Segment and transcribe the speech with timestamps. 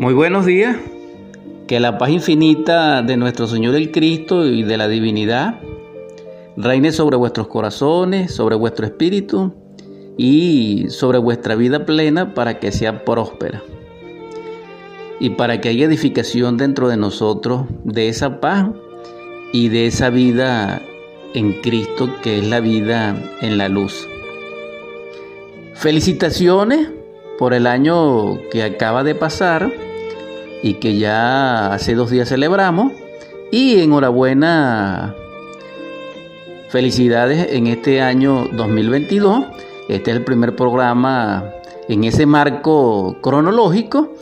[0.00, 0.78] Muy buenos días.
[1.66, 5.60] Que la paz infinita de nuestro Señor el Cristo y de la divinidad
[6.56, 9.52] reine sobre vuestros corazones, sobre vuestro espíritu
[10.16, 13.62] y sobre vuestra vida plena para que sea próspera.
[15.20, 18.70] Y para que haya edificación dentro de nosotros de esa paz
[19.52, 20.80] y de esa vida
[21.34, 24.08] en Cristo que es la vida en la luz.
[25.74, 26.88] Felicitaciones
[27.38, 29.89] por el año que acaba de pasar
[30.62, 32.92] y que ya hace dos días celebramos.
[33.52, 35.14] Y enhorabuena,
[36.68, 39.44] felicidades en este año 2022.
[39.88, 41.52] Este es el primer programa
[41.88, 44.14] en ese marco cronológico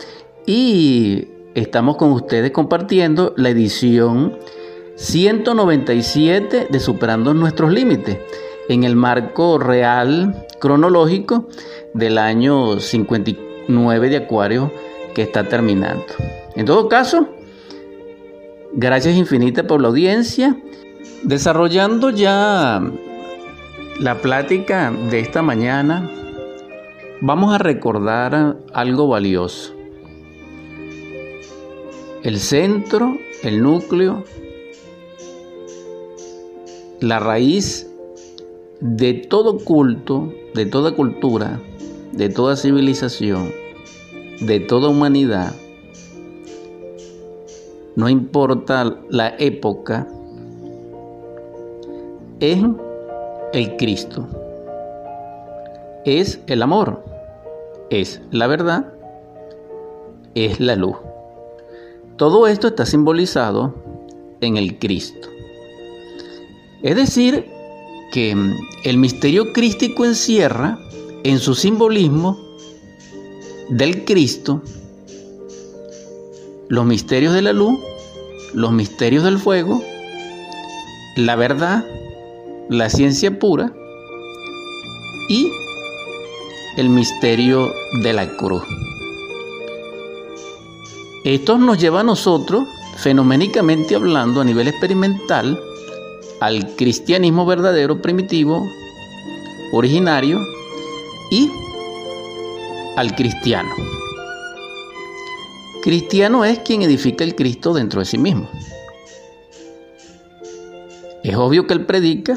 [0.47, 4.39] y estamos con ustedes compartiendo la edición
[4.97, 8.19] 197 de Superando nuestros Límites
[8.70, 11.48] en el marco real cronológico
[11.92, 14.73] del año 59 de Acuario
[15.15, 16.07] que está terminando.
[16.55, 17.29] En todo caso,
[18.73, 20.56] gracias infinitas por la audiencia.
[21.23, 22.81] Desarrollando ya
[24.00, 26.11] la plática de esta mañana,
[27.20, 29.75] vamos a recordar algo valioso.
[32.22, 34.25] El centro, el núcleo,
[37.00, 37.89] la raíz
[38.81, 41.61] de todo culto, de toda cultura,
[42.12, 43.53] de toda civilización,
[44.41, 45.55] de toda humanidad,
[47.97, 50.06] no importa la época,
[52.41, 52.59] es
[53.53, 54.28] el Cristo,
[56.05, 57.05] es el amor,
[57.91, 58.92] es la verdad,
[60.34, 60.97] es la luz.
[62.16, 63.75] Todo esto está simbolizado
[64.41, 65.28] en el Cristo.
[66.83, 67.47] Es decir,
[68.12, 68.36] que
[68.84, 70.78] el misterio crístico encierra
[71.25, 72.47] en su simbolismo
[73.70, 74.62] del Cristo
[76.69, 77.78] los misterios de la luz,
[78.52, 79.83] los misterios del fuego,
[81.16, 81.84] la verdad,
[82.69, 83.72] la ciencia pura
[85.31, 85.50] y
[86.76, 87.72] el misterio
[88.03, 88.62] de la cruz.
[91.25, 92.64] Esto nos lleva a nosotros,
[92.97, 95.59] fenoménicamente hablando a nivel experimental,
[96.41, 98.62] al cristianismo verdadero, primitivo,
[99.72, 100.38] originario
[101.31, 101.50] y
[102.98, 103.70] al cristiano.
[105.84, 108.50] Cristiano es quien edifica el Cristo dentro de sí mismo.
[111.22, 112.37] Es obvio que él predica,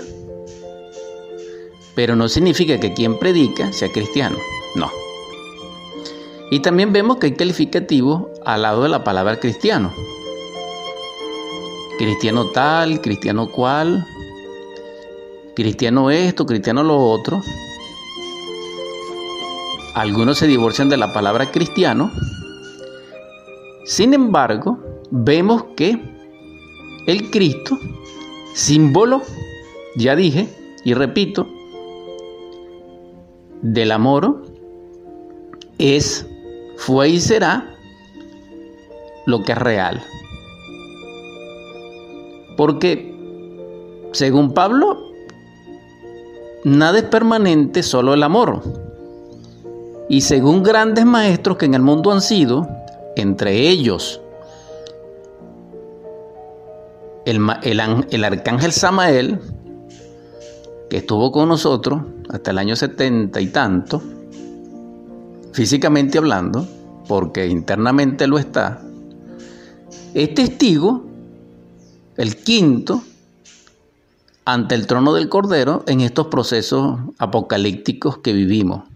[1.95, 4.37] pero no significa que quien predica sea cristiano.
[4.75, 4.91] No.
[6.51, 9.91] Y también vemos que hay calificativos al lado de la palabra cristiano.
[11.97, 14.05] Cristiano tal, cristiano cual,
[15.55, 17.41] cristiano esto, cristiano lo otro.
[19.93, 22.11] Algunos se divorcian de la palabra cristiano
[23.83, 24.77] sin embargo,
[25.09, 25.99] vemos que
[27.07, 27.79] el Cristo,
[28.53, 29.21] símbolo,
[29.95, 30.47] ya dije
[30.85, 31.47] y repito,
[33.61, 34.43] del amor,
[35.77, 36.27] es,
[36.77, 37.75] fue y será
[39.25, 40.03] lo que es real.
[42.55, 43.15] Porque,
[44.11, 45.11] según Pablo,
[46.63, 48.61] nada es permanente, solo el amor.
[50.11, 52.67] Y según grandes maestros que en el mundo han sido,
[53.15, 54.19] entre ellos
[57.23, 59.39] el, arcángel Samael,
[60.89, 64.01] que estuvo con nosotros hasta el año setenta y tanto,
[65.53, 66.67] físicamente hablando,
[67.07, 68.81] porque internamente lo está,
[70.13, 71.05] es testigo,
[72.17, 73.01] el quinto,
[74.43, 78.90] ante el trono del Cordero en estos procesos apocalípticos que vivimos.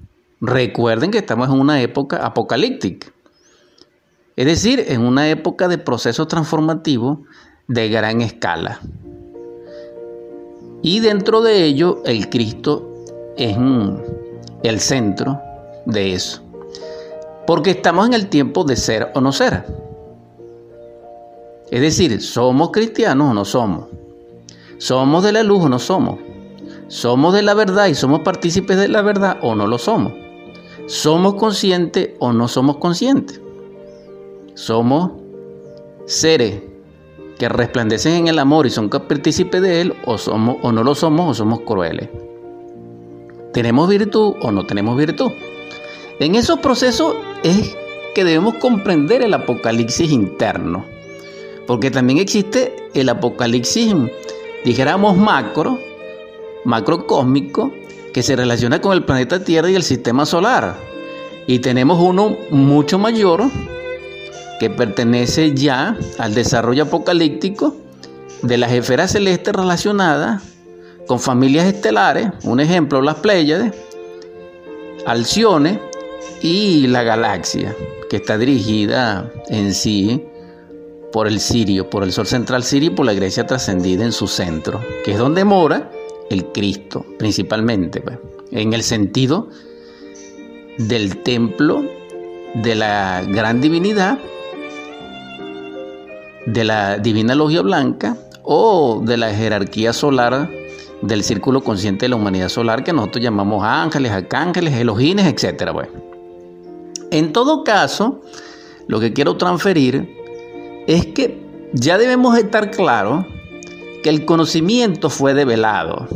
[0.46, 3.08] Recuerden que estamos en una época apocalíptica.
[4.36, 7.24] Es decir, en una época de proceso transformativo
[7.68, 8.80] de gran escala.
[10.84, 12.94] Y dentro de ello, el Cristo
[13.38, 13.58] es
[14.62, 15.42] el centro
[15.88, 16.44] de eso.
[17.48, 19.66] Porque estamos en el tiempo de ser o no ser.
[21.72, 23.88] Es decir, ¿somos cristianos o no somos?
[24.78, 26.20] ¿Somos de la luz o no somos?
[26.88, 30.25] ¿Somos de la verdad y somos partícipes de la verdad o no lo somos?
[30.88, 33.42] ¿Somos conscientes o no somos conscientes?
[34.56, 35.12] somos
[36.06, 36.62] seres
[37.38, 40.96] que resplandecen en el amor y son partícipes de él, o, somos, o no lo
[40.96, 42.10] somos, o somos crueles.
[43.54, 45.32] ¿Tenemos virtud o no tenemos virtud?
[46.20, 47.76] En esos procesos es
[48.16, 50.86] que debemos comprender el apocalipsis interno,
[51.68, 53.94] porque también existe el apocalipsis,
[54.64, 55.78] dijéramos macro,
[56.64, 57.74] macrocósmico,
[58.16, 60.78] que se relaciona con el planeta Tierra y el sistema solar.
[61.48, 63.44] Y tenemos uno mucho mayor,
[64.58, 67.76] que pertenece ya al desarrollo apocalíptico
[68.42, 70.44] de las esferas celestes relacionadas
[71.08, 73.74] con familias estelares, un ejemplo, las Pléyades,
[75.06, 75.82] Alcione
[76.42, 77.76] y la galaxia,
[78.10, 80.24] que está dirigida en sí
[81.12, 84.30] por el Sirio, por el Sol Central Sirio y por la Grecia trascendida en su
[84.30, 85.92] centro, que es donde mora
[86.30, 88.18] el Cristo, principalmente, pues,
[88.52, 89.50] en el sentido
[90.78, 91.84] del templo
[92.56, 94.20] de la gran divinidad,
[96.46, 100.50] de la divina logia blanca o de la jerarquía solar
[101.02, 105.72] del círculo consciente de la humanidad solar que nosotros llamamos ángeles, arcángeles, elogines, etc.
[105.72, 105.92] Bueno.
[107.12, 108.22] En todo caso,
[108.88, 110.16] lo que quiero transferir
[110.88, 111.44] es que
[111.74, 113.26] ya debemos estar claros
[114.06, 116.08] que el conocimiento fue develado,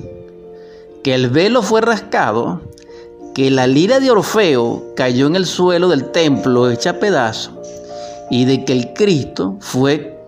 [1.03, 2.61] que el velo fue rascado,
[3.33, 7.51] que la lira de Orfeo cayó en el suelo del templo hecha pedazos
[8.29, 10.21] y de que el Cristo fue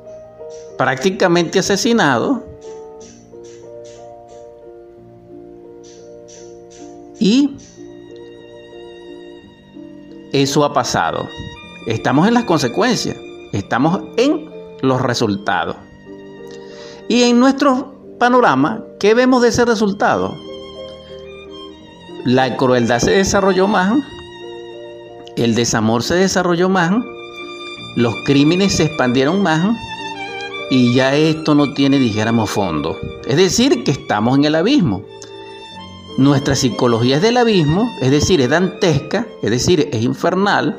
[0.76, 2.44] prácticamente asesinado
[7.20, 7.58] y
[10.34, 11.28] eso ha pasado.
[11.86, 13.18] Estamos en las consecuencias,
[13.54, 14.50] estamos en
[14.82, 15.76] los resultados.
[17.12, 20.34] Y en nuestro panorama, ¿qué vemos de ese resultado?
[22.24, 24.02] La crueldad se desarrolló más,
[25.36, 26.94] el desamor se desarrolló más,
[27.98, 29.76] los crímenes se expandieron más
[30.70, 32.96] y ya esto no tiene, dijéramos, fondo.
[33.28, 35.04] Es decir, que estamos en el abismo.
[36.18, 40.78] Nuestra psicología es del abismo, es decir, es dantesca, es decir, es infernal,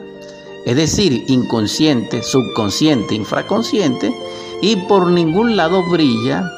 [0.64, 4.14] es decir, inconsciente, subconsciente, infraconsciente,
[4.62, 6.50] y por ningún lado brilla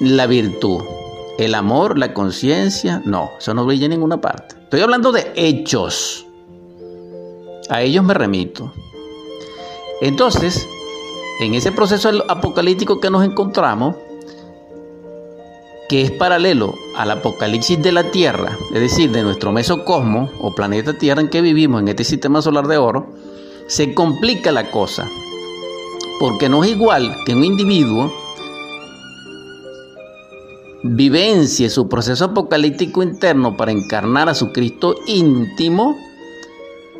[0.00, 0.80] la virtud.
[1.36, 4.54] El amor, la conciencia, no, eso no brilla en ninguna parte.
[4.62, 6.24] Estoy hablando de hechos.
[7.68, 8.72] A ellos me remito.
[10.00, 10.68] Entonces,
[11.40, 13.96] en ese proceso apocalíptico que nos encontramos,
[15.88, 20.96] que es paralelo al apocalipsis de la Tierra, es decir, de nuestro mesocosmo o planeta
[20.96, 23.08] Tierra en que vivimos en este sistema solar de oro,
[23.66, 25.08] se complica la cosa,
[26.20, 28.12] porque no es igual que un individuo
[30.82, 35.96] vivencie su proceso apocalíptico interno para encarnar a su Cristo íntimo,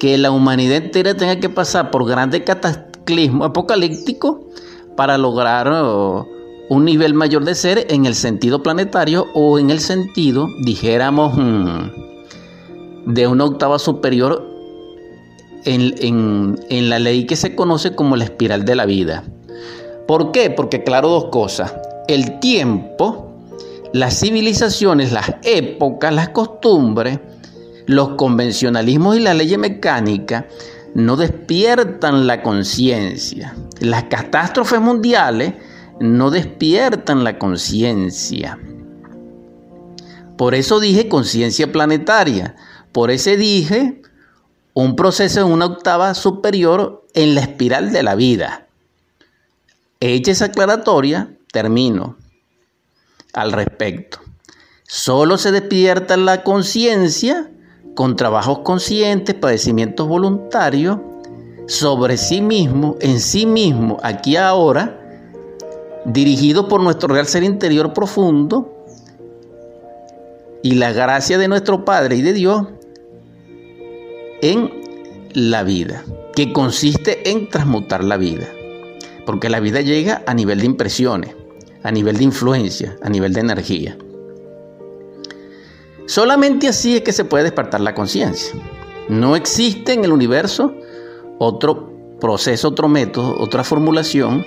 [0.01, 2.95] que la humanidad entera tenga que pasar por grandes catástrofe
[3.43, 4.41] apocalíptico
[4.97, 6.27] para lograr uh,
[6.71, 13.13] un nivel mayor de ser en el sentido planetario o en el sentido, dijéramos, mm,
[13.13, 14.54] de una octava superior
[15.65, 19.25] en, en la ley que se conoce como la espiral de la vida.
[20.07, 20.51] ¿Por qué?
[20.51, 21.75] Porque claro, dos cosas.
[22.09, 23.33] El tiempo,
[23.93, 27.19] las civilizaciones, las épocas, las costumbres,
[27.87, 30.47] los convencionalismos y la ley mecánica
[30.95, 33.55] no despiertan la conciencia.
[33.81, 35.55] Las catástrofes mundiales
[36.01, 38.59] no despiertan la conciencia.
[40.37, 42.57] Por eso dije conciencia planetaria.
[42.93, 44.03] Por eso dije
[44.75, 48.67] un proceso en una octava superior en la espiral de la vida.
[50.01, 52.17] Hecha esa aclaratoria, termino
[53.33, 54.19] al respecto.
[54.83, 57.51] Solo se despierta la conciencia
[57.95, 60.99] con trabajos conscientes, padecimientos voluntarios,
[61.67, 65.01] sobre sí mismo, en sí mismo, aquí ahora,
[66.05, 68.85] dirigido por nuestro real ser interior profundo
[70.63, 72.67] y la gracia de nuestro Padre y de Dios
[74.43, 74.71] en
[75.33, 78.49] la vida, que consiste en transmutar la vida,
[79.27, 81.35] porque la vida llega a nivel de impresiones,
[81.83, 83.99] a nivel de influencia, a nivel de energía.
[86.07, 88.55] Solamente así es que se puede despertar la conciencia.
[89.09, 90.75] No existe en el universo
[91.39, 94.45] otro proceso, otro método, otra formulación,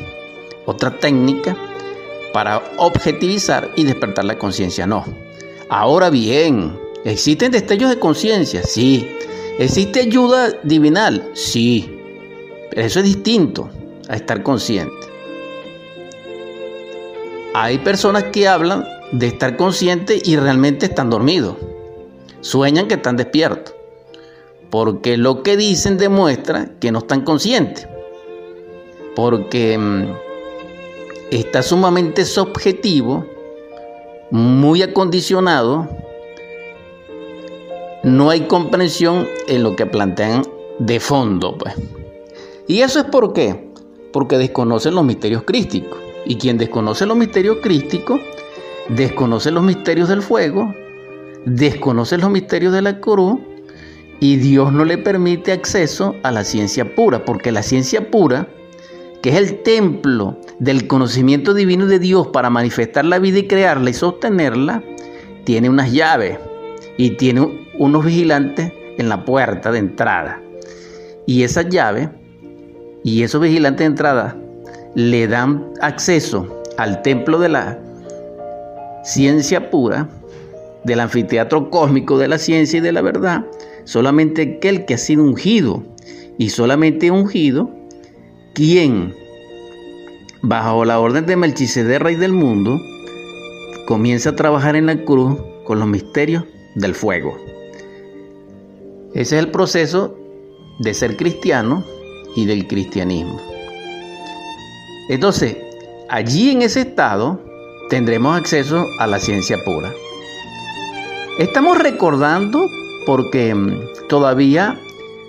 [0.66, 1.56] otra técnica
[2.34, 4.86] para objetivizar y despertar la conciencia.
[4.86, 5.06] No.
[5.70, 8.64] Ahora bien, ¿existen destellos de conciencia?
[8.64, 9.10] Sí.
[9.60, 11.32] ¿Existe ayuda divinal?
[11.34, 11.92] Sí.
[12.70, 13.70] Pero eso es distinto
[14.08, 15.08] a estar consciente.
[17.56, 21.56] Hay personas que hablan de estar consciente y realmente están dormidos.
[22.42, 23.74] Sueñan que están despiertos.
[24.70, 27.88] Porque lo que dicen demuestra que no están conscientes.
[29.16, 30.06] Porque mm,
[31.32, 33.26] está sumamente subjetivo,
[34.30, 35.90] muy acondicionado.
[38.08, 40.44] No hay comprensión en lo que plantean
[40.80, 41.58] de fondo.
[41.58, 41.74] Pues.
[42.66, 43.70] ¿Y eso es por qué?
[44.14, 46.00] Porque desconocen los misterios crísticos.
[46.26, 48.22] Y quien desconoce los misterios crísticos
[48.88, 50.74] desconoce los misterios del fuego,
[51.46, 53.42] desconoce los misterios de la cruz
[54.22, 58.48] y Dios no le permite acceso a la ciencia pura, porque la ciencia pura,
[59.22, 63.90] que es el templo del conocimiento divino de Dios para manifestar la vida y crearla
[63.90, 64.82] y sostenerla,
[65.44, 66.40] tiene unas llaves
[66.96, 70.42] y tiene unos vigilantes en la puerta de entrada.
[71.26, 72.10] Y esas llaves
[73.04, 74.38] y esos vigilantes de entrada
[74.96, 77.80] le dan acceso al templo de la
[79.04, 80.10] ciencia pura,
[80.84, 83.46] del anfiteatro cósmico de la ciencia y de la verdad,
[83.84, 85.84] solamente aquel que ha sido ungido
[86.38, 87.70] y solamente ungido,
[88.54, 89.14] quien
[90.42, 92.80] bajo la orden de Melchizedek, rey del mundo,
[93.88, 96.44] comienza a trabajar en la cruz con los misterios
[96.76, 97.38] del fuego.
[99.14, 100.16] Ese es el proceso
[100.80, 101.84] de ser cristiano
[102.36, 103.40] y del cristianismo.
[105.10, 105.58] Entonces,
[106.10, 107.40] allí en ese estado
[107.90, 109.94] tendremos acceso a la ciencia pura.
[111.40, 112.68] Estamos recordando
[113.06, 114.80] porque mm, todavía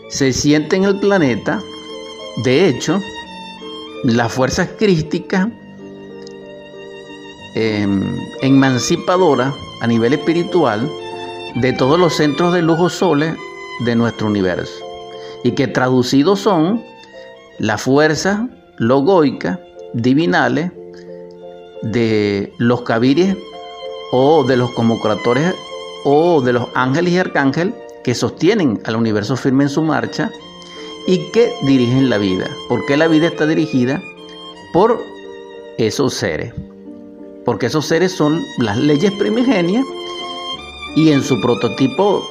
[0.09, 1.61] se siente en el planeta,
[2.45, 3.01] de hecho,
[4.05, 5.49] las fuerzas crísticas
[7.55, 10.91] em, emancipadoras a nivel espiritual
[11.57, 13.35] de todos los centros de lujo soles
[13.81, 14.85] de nuestro universo
[15.45, 16.83] y que traducidos son
[17.59, 18.41] las fuerzas
[18.77, 19.59] logoicas
[19.93, 20.73] divinales
[21.83, 23.37] de los cabires
[24.13, 25.55] o de los convocadores
[26.05, 30.31] o de los ángeles y arcángeles que sostienen al universo firme en su marcha
[31.07, 32.49] y que dirigen la vida.
[32.69, 34.03] Porque la vida está dirigida
[34.73, 35.03] por
[35.79, 36.53] esos seres.
[37.45, 39.85] Porque esos seres son las leyes primigenias
[40.97, 42.29] y en su prototipo,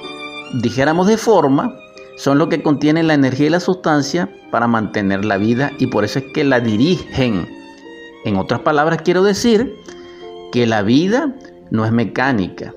[0.54, 1.76] dijéramos de forma,
[2.18, 6.04] son lo que contienen la energía y la sustancia para mantener la vida y por
[6.04, 7.48] eso es que la dirigen.
[8.26, 9.76] En otras palabras, quiero decir
[10.52, 11.36] que la vida
[11.70, 12.74] no es mecánica,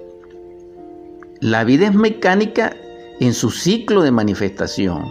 [1.40, 2.76] la vida es mecánica
[3.20, 5.10] en su ciclo de manifestación.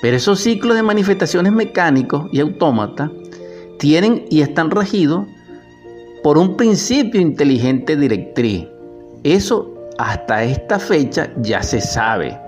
[0.00, 3.10] Pero esos ciclos de manifestaciones mecánicos y autómatas
[3.78, 5.26] tienen y están regidos
[6.22, 8.66] por un principio inteligente directriz.
[9.24, 12.38] Eso hasta esta fecha ya se sabe.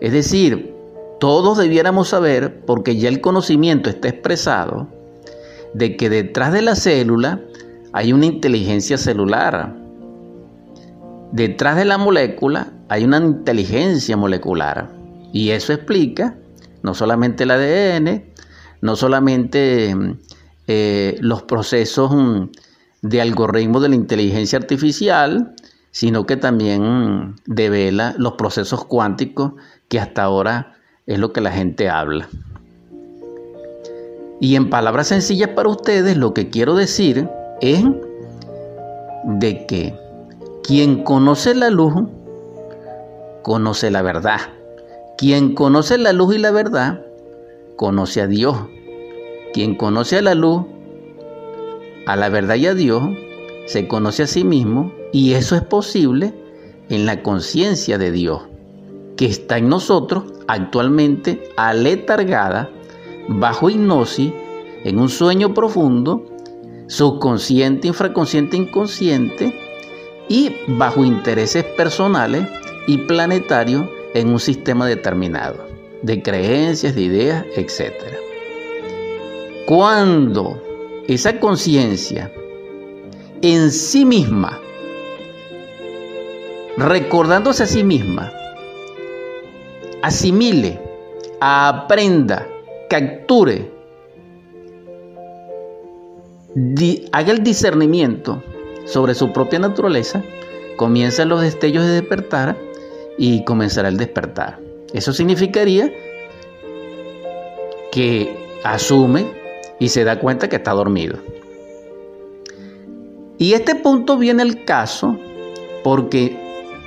[0.00, 0.74] Es decir,
[1.18, 4.88] todos debiéramos saber, porque ya el conocimiento está expresado,
[5.74, 7.40] de que detrás de la célula
[7.92, 9.80] hay una inteligencia celular,
[11.32, 14.90] Detrás de la molécula hay una inteligencia molecular
[15.32, 16.36] y eso explica
[16.82, 18.24] no solamente el ADN,
[18.80, 19.94] no solamente
[20.66, 22.48] eh, los procesos mm,
[23.02, 25.54] de algoritmo de la inteligencia artificial,
[25.90, 29.52] sino que también devela los procesos cuánticos
[29.88, 30.74] que hasta ahora
[31.06, 32.28] es lo que la gente habla.
[34.40, 37.28] Y en palabras sencillas para ustedes, lo que quiero decir
[37.60, 37.84] es
[39.24, 39.94] de que
[40.62, 41.92] quien conoce la luz,
[43.42, 44.40] conoce la verdad.
[45.18, 47.02] Quien conoce la luz y la verdad,
[47.76, 48.56] conoce a Dios.
[49.52, 50.64] Quien conoce a la luz,
[52.06, 53.02] a la verdad y a Dios,
[53.66, 56.34] se conoce a sí mismo y eso es posible
[56.88, 58.42] en la conciencia de Dios,
[59.16, 62.70] que está en nosotros actualmente aletargada,
[63.28, 64.32] bajo hipnosis,
[64.84, 66.24] en un sueño profundo,
[66.88, 69.54] subconsciente, infraconsciente, inconsciente,
[70.28, 72.46] y bajo intereses personales
[72.86, 75.66] y planetarios en un sistema determinado
[76.02, 77.92] de creencias, de ideas, etc.
[79.66, 80.62] Cuando
[81.14, 82.32] esa conciencia
[83.42, 84.60] en sí misma,
[86.76, 88.32] recordándose a sí misma,
[90.02, 90.80] asimile,
[91.40, 92.46] aprenda,
[92.88, 93.72] capture,
[97.10, 98.44] haga el discernimiento
[98.84, 100.22] sobre su propia naturaleza,
[100.76, 102.56] comienzan los destellos de despertar
[103.18, 104.60] y comenzará el despertar.
[104.92, 105.92] Eso significaría
[107.90, 109.39] que asume
[109.80, 111.18] y se da cuenta que está dormido.
[113.38, 115.18] Y este punto viene el caso
[115.82, 116.38] porque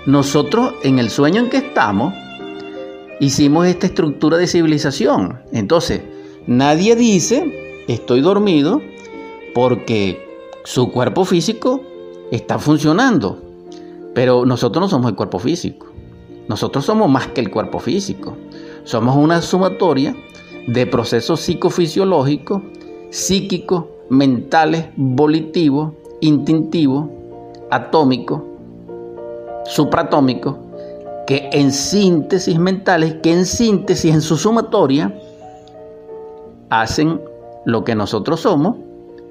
[0.05, 2.13] nosotros en el sueño en que estamos
[3.19, 5.41] hicimos esta estructura de civilización.
[5.51, 6.01] Entonces,
[6.47, 8.81] nadie dice estoy dormido
[9.53, 10.27] porque
[10.63, 11.81] su cuerpo físico
[12.31, 13.41] está funcionando.
[14.13, 15.87] Pero nosotros no somos el cuerpo físico.
[16.47, 18.37] Nosotros somos más que el cuerpo físico.
[18.83, 20.15] Somos una sumatoria
[20.67, 22.61] de procesos psicofisiológicos,
[23.13, 27.05] psíquicos, mentales, volitivos, instintivos,
[27.69, 28.41] atómicos,
[29.65, 30.55] supratómicos,
[31.27, 35.13] que en síntesis mentales, que en síntesis, en su sumatoria,
[36.71, 37.21] hacen
[37.65, 38.77] lo que nosotros somos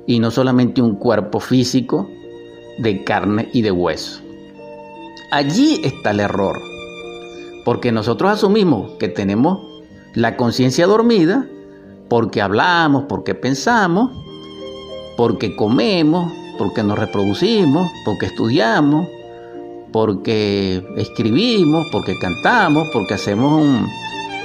[0.07, 2.09] y no solamente un cuerpo físico
[2.79, 4.23] de carne y de hueso.
[5.33, 6.57] Allí está el error.
[7.65, 9.59] Porque nosotros asumimos que tenemos
[10.15, 11.49] la conciencia dormida
[12.13, 14.11] porque hablamos, porque pensamos,
[15.17, 19.09] porque comemos, porque nos reproducimos, porque estudiamos,
[19.95, 23.67] porque escribimos, porque cantamos, porque hacemos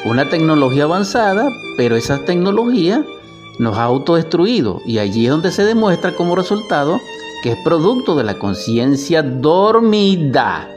[0.05, 3.03] una tecnología avanzada, pero esa tecnología
[3.59, 7.01] nos ha autodestruido y allí es donde se demuestra como resultado
[7.43, 10.69] que es producto de la conciencia dormida.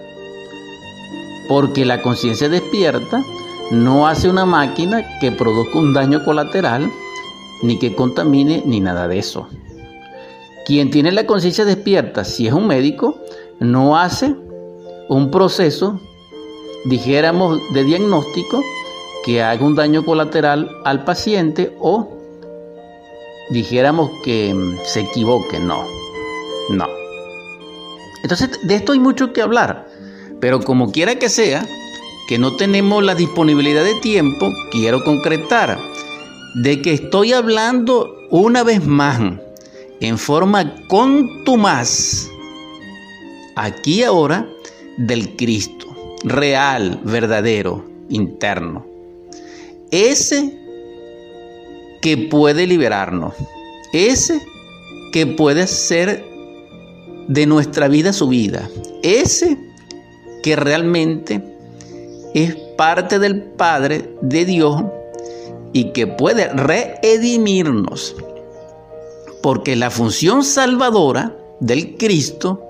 [1.46, 3.22] Porque la conciencia despierta
[3.70, 6.90] no hace una máquina que produzca un daño colateral,
[7.62, 9.48] ni que contamine, ni nada de eso.
[10.66, 13.16] Quien tiene la conciencia despierta, si es un médico,
[13.60, 14.34] no hace
[15.08, 16.00] un proceso,
[16.84, 18.62] dijéramos, de diagnóstico
[19.24, 22.08] que haga un daño colateral al paciente o
[23.50, 25.58] dijéramos que se equivoque.
[25.60, 25.84] No,
[26.70, 26.86] no.
[28.22, 29.88] Entonces, de esto hay mucho que hablar,
[30.40, 31.66] pero como quiera que sea,
[32.30, 35.80] que no tenemos la disponibilidad de tiempo, quiero concretar
[36.54, 39.20] de que estoy hablando una vez más
[39.98, 42.28] en forma contumaz
[43.56, 44.48] aquí ahora
[44.96, 45.88] del Cristo,
[46.22, 48.86] real, verdadero, interno.
[49.90, 50.56] Ese
[52.00, 53.34] que puede liberarnos,
[53.92, 54.40] ese
[55.12, 56.24] que puede hacer
[57.26, 58.70] de nuestra vida su vida,
[59.02, 59.58] ese
[60.44, 61.58] que realmente
[62.34, 64.82] es parte del Padre de Dios
[65.72, 68.16] y que puede redimirnos,
[69.42, 72.62] porque la función salvadora del Cristo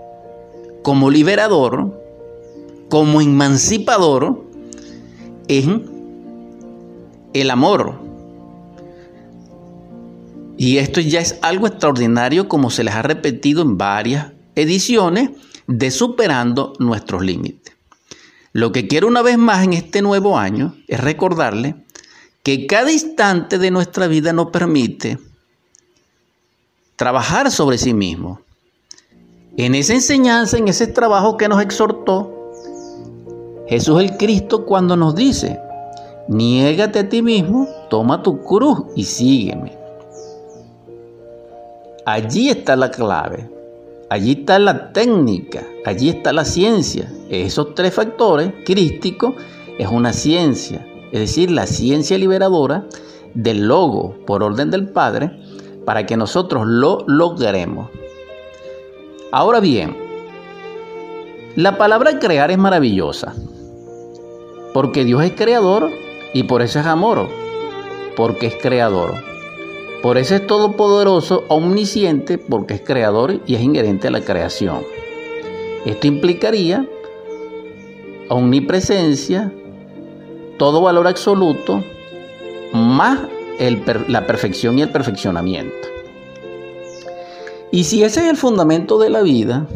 [0.82, 2.00] como liberador
[2.90, 4.44] como emancipador
[5.48, 5.88] en
[7.32, 7.94] el amor.
[10.58, 15.30] Y esto ya es algo extraordinario como se les ha repetido en varias ediciones
[15.66, 17.79] de Superando nuestros límites.
[18.52, 21.76] Lo que quiero una vez más en este nuevo año es recordarle
[22.42, 25.18] que cada instante de nuestra vida nos permite
[26.96, 28.40] trabajar sobre sí mismo.
[29.56, 32.52] En esa enseñanza, en ese trabajo que nos exhortó
[33.68, 35.60] Jesús el Cristo cuando nos dice,
[36.28, 39.78] niégate a ti mismo, toma tu cruz y sígueme.
[42.04, 43.48] Allí está la clave,
[44.10, 47.10] allí está la técnica, allí está la ciencia.
[47.30, 49.34] Esos tres factores crísticos
[49.78, 52.86] es una ciencia, es decir, la ciencia liberadora
[53.32, 55.40] del logo por orden del Padre
[55.86, 57.88] para que nosotros lo logremos.
[59.32, 59.96] Ahora bien,
[61.54, 63.34] la palabra crear es maravillosa.
[64.74, 65.90] Porque Dios es creador
[66.32, 67.28] y por eso es amor,
[68.16, 69.29] porque es creador.
[70.02, 74.82] Por eso es todopoderoso, omnisciente, porque es creador y es inherente a la creación.
[75.84, 76.86] Esto implicaría
[78.28, 79.52] omnipresencia,
[80.56, 81.82] todo valor absoluto,
[82.72, 83.18] más
[84.08, 85.88] la perfección y el perfeccionamiento.
[87.70, 89.66] Y si ese es el fundamento de la vida,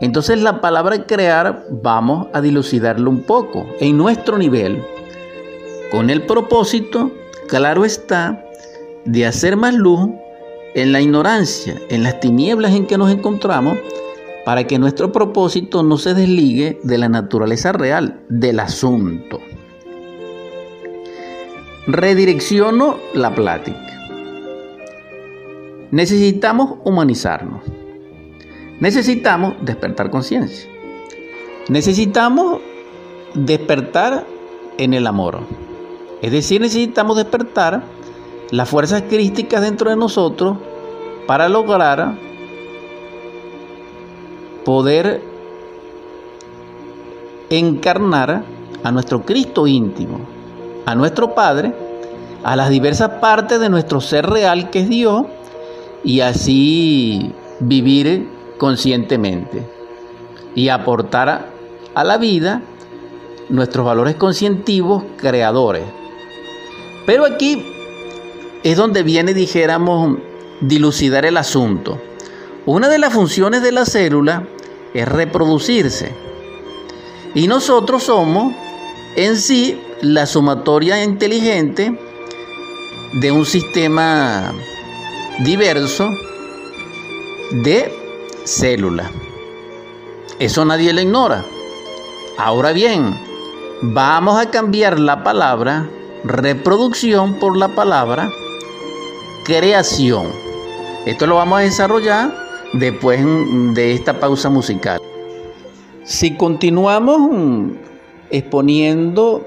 [0.00, 4.84] entonces la palabra crear vamos a dilucidarlo un poco en nuestro nivel,
[5.90, 7.10] con el propósito,
[7.52, 8.42] claro está,
[9.04, 10.08] de hacer más luz
[10.74, 13.76] en la ignorancia, en las tinieblas en que nos encontramos,
[14.46, 19.38] para que nuestro propósito no se desligue de la naturaleza real del asunto.
[21.86, 24.00] Redirecciono la plática.
[25.90, 27.62] Necesitamos humanizarnos.
[28.80, 30.70] Necesitamos despertar conciencia.
[31.68, 32.62] Necesitamos
[33.34, 34.26] despertar
[34.78, 35.40] en el amor.
[36.22, 37.82] Es decir, necesitamos despertar
[38.52, 40.56] las fuerzas crísticas dentro de nosotros
[41.26, 42.16] para lograr
[44.64, 45.20] poder
[47.50, 48.44] encarnar
[48.84, 50.20] a nuestro Cristo íntimo,
[50.86, 51.74] a nuestro Padre,
[52.44, 55.24] a las diversas partes de nuestro ser real que es Dios
[56.04, 59.66] y así vivir conscientemente
[60.54, 61.46] y aportar
[61.94, 62.62] a la vida
[63.48, 66.01] nuestros valores conscientivos creadores.
[67.06, 67.64] Pero aquí
[68.62, 70.18] es donde viene, dijéramos,
[70.60, 72.00] dilucidar el asunto.
[72.64, 74.46] Una de las funciones de la célula
[74.94, 76.12] es reproducirse.
[77.34, 78.54] Y nosotros somos
[79.16, 81.98] en sí la sumatoria inteligente
[83.14, 84.52] de un sistema
[85.40, 86.08] diverso
[87.50, 87.92] de
[88.44, 89.10] célula.
[90.38, 91.44] Eso nadie lo ignora.
[92.38, 93.18] Ahora bien,
[93.82, 95.88] vamos a cambiar la palabra
[96.24, 98.30] reproducción por la palabra
[99.44, 100.28] creación.
[101.06, 102.32] Esto lo vamos a desarrollar
[102.74, 103.20] después
[103.74, 105.00] de esta pausa musical.
[106.04, 107.72] Si continuamos
[108.30, 109.46] exponiendo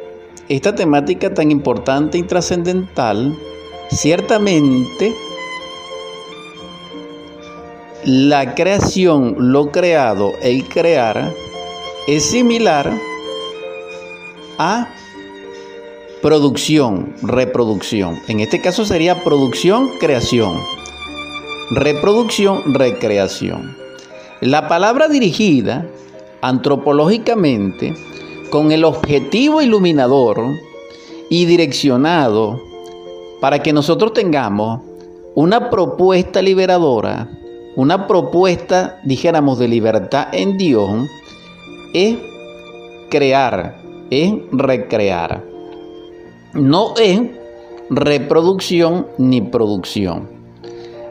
[0.49, 3.35] esta temática tan importante y trascendental,
[3.89, 5.13] ciertamente
[8.03, 11.33] la creación, lo creado, el crear,
[12.07, 12.91] es similar
[14.59, 14.87] a
[16.25, 18.17] producción, reproducción.
[18.27, 20.59] En este caso sería producción, creación.
[21.69, 23.77] Reproducción, recreación.
[24.41, 25.85] La palabra dirigida
[26.41, 27.93] antropológicamente
[28.49, 30.47] con el objetivo iluminador
[31.29, 32.59] y direccionado
[33.39, 34.81] para que nosotros tengamos
[35.35, 37.29] una propuesta liberadora,
[37.75, 40.89] una propuesta, dijéramos, de libertad en Dios,
[41.93, 42.17] es
[43.11, 45.54] crear, es recrear.
[46.55, 47.21] No es
[47.89, 50.29] reproducción ni producción.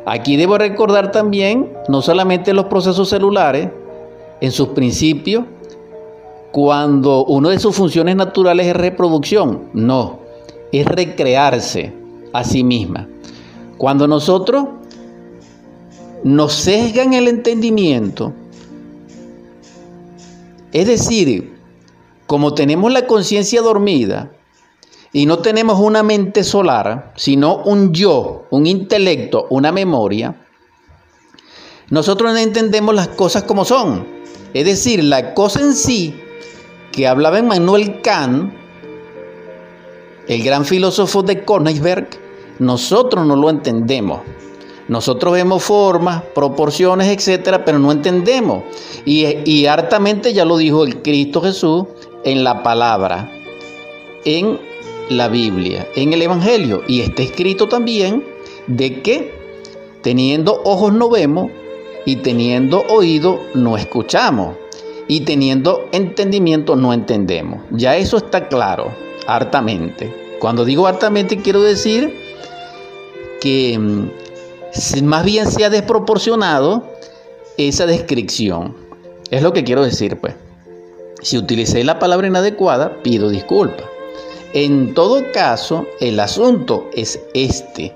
[0.07, 3.69] Aquí debo recordar también no solamente los procesos celulares
[4.41, 5.45] en sus principios,
[6.51, 10.21] cuando una de sus funciones naturales es reproducción, no,
[10.73, 11.93] es recrearse
[12.33, 13.09] a sí misma.
[13.79, 14.67] Cuando nosotros
[16.23, 18.33] nos sesgan el entendimiento,
[20.73, 21.55] es decir,
[22.27, 24.31] como tenemos la conciencia dormida,
[25.14, 30.44] y no tenemos una mente solar, sino un yo, un intelecto, una memoria,
[31.88, 34.05] nosotros no entendemos las cosas como son.
[34.53, 36.20] Es decir, la cosa en sí
[36.90, 38.53] que hablaba Emmanuel Kant,
[40.27, 42.09] el gran filósofo de Königsberg,
[42.59, 44.20] nosotros no lo entendemos.
[44.88, 48.64] Nosotros vemos formas, proporciones, etcétera, pero no entendemos.
[49.05, 51.85] Y, y hartamente ya lo dijo el Cristo Jesús
[52.24, 53.31] en la palabra,
[54.24, 54.74] en
[55.09, 56.83] la Biblia, en el Evangelio.
[56.87, 58.25] Y está escrito también
[58.67, 59.33] de que
[60.03, 61.51] teniendo ojos no vemos
[62.05, 64.57] y teniendo oído no escuchamos.
[65.07, 67.61] Y teniendo entendimiento no entendemos.
[67.71, 68.90] Ya eso está claro,
[69.27, 70.37] hartamente.
[70.38, 72.14] Cuando digo hartamente quiero decir
[73.40, 76.85] que mm, más bien se ha desproporcionado
[77.59, 78.77] esa descripción.
[79.31, 80.35] Es lo que quiero decir, pues.
[81.21, 83.87] Si utilicé la palabra inadecuada, pido disculpas.
[84.55, 87.93] En todo caso, el asunto es este.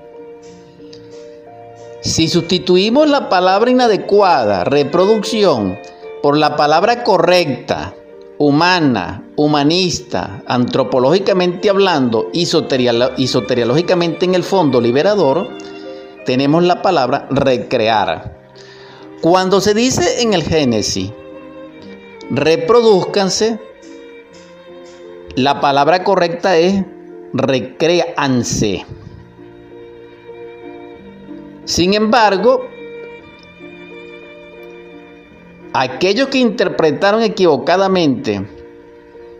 [2.01, 5.79] Si sustituimos la palabra inadecuada, reproducción,
[6.21, 7.95] por la palabra correcta,
[8.37, 15.47] humana, humanista, antropológicamente hablando y soteriológicamente en el fondo liberador,
[16.25, 18.37] tenemos la palabra recrear.
[19.21, 21.13] Cuando se dice en el Génesis,
[22.29, 23.59] reproduzcanse,
[25.35, 26.83] la palabra correcta es
[27.33, 28.85] recréanse.
[31.65, 32.65] Sin embargo,
[35.73, 38.47] aquellos que interpretaron equivocadamente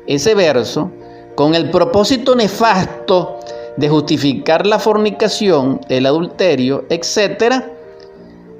[0.05, 0.91] ese verso
[1.35, 3.39] con el propósito nefasto
[3.77, 7.63] de justificar la fornicación, el adulterio, etc.,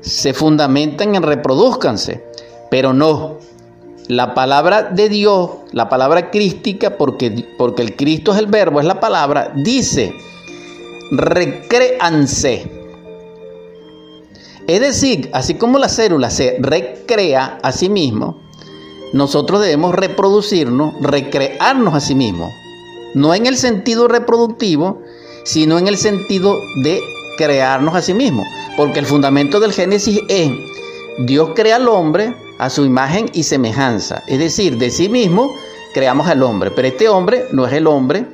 [0.01, 2.23] se fundamentan en reproduzcanse,
[2.71, 3.37] pero no,
[4.09, 8.87] la palabra de Dios, la palabra crística, porque, porque el Cristo es el verbo, es
[8.87, 10.15] la palabra, dice,
[11.11, 12.71] recréanse.
[14.65, 18.41] Es decir, así como la célula se recrea a sí mismo,
[19.13, 22.51] nosotros debemos reproducirnos, recrearnos a sí mismos.
[23.13, 25.03] No en el sentido reproductivo,
[25.43, 26.99] sino en el sentido de
[27.37, 28.47] crearnos a sí mismos.
[28.75, 30.51] Porque el fundamento del Génesis es,
[31.19, 34.23] Dios crea al hombre a su imagen y semejanza.
[34.27, 35.53] Es decir, de sí mismo
[35.93, 36.71] creamos al hombre.
[36.71, 38.25] Pero este hombre no es el hombre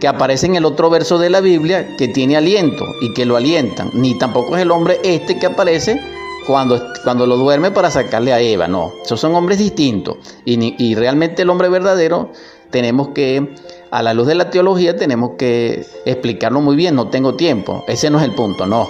[0.00, 3.36] que aparece en el otro verso de la Biblia que tiene aliento y que lo
[3.36, 3.90] alientan.
[3.92, 6.00] Ni tampoco es el hombre este que aparece
[6.46, 8.66] cuando, cuando lo duerme para sacarle a Eva.
[8.66, 10.16] No, esos son hombres distintos.
[10.46, 12.32] Y, y realmente el hombre verdadero
[12.70, 13.54] tenemos que,
[13.90, 16.94] a la luz de la teología, tenemos que explicarlo muy bien.
[16.94, 17.84] No tengo tiempo.
[17.86, 18.88] Ese no es el punto, no.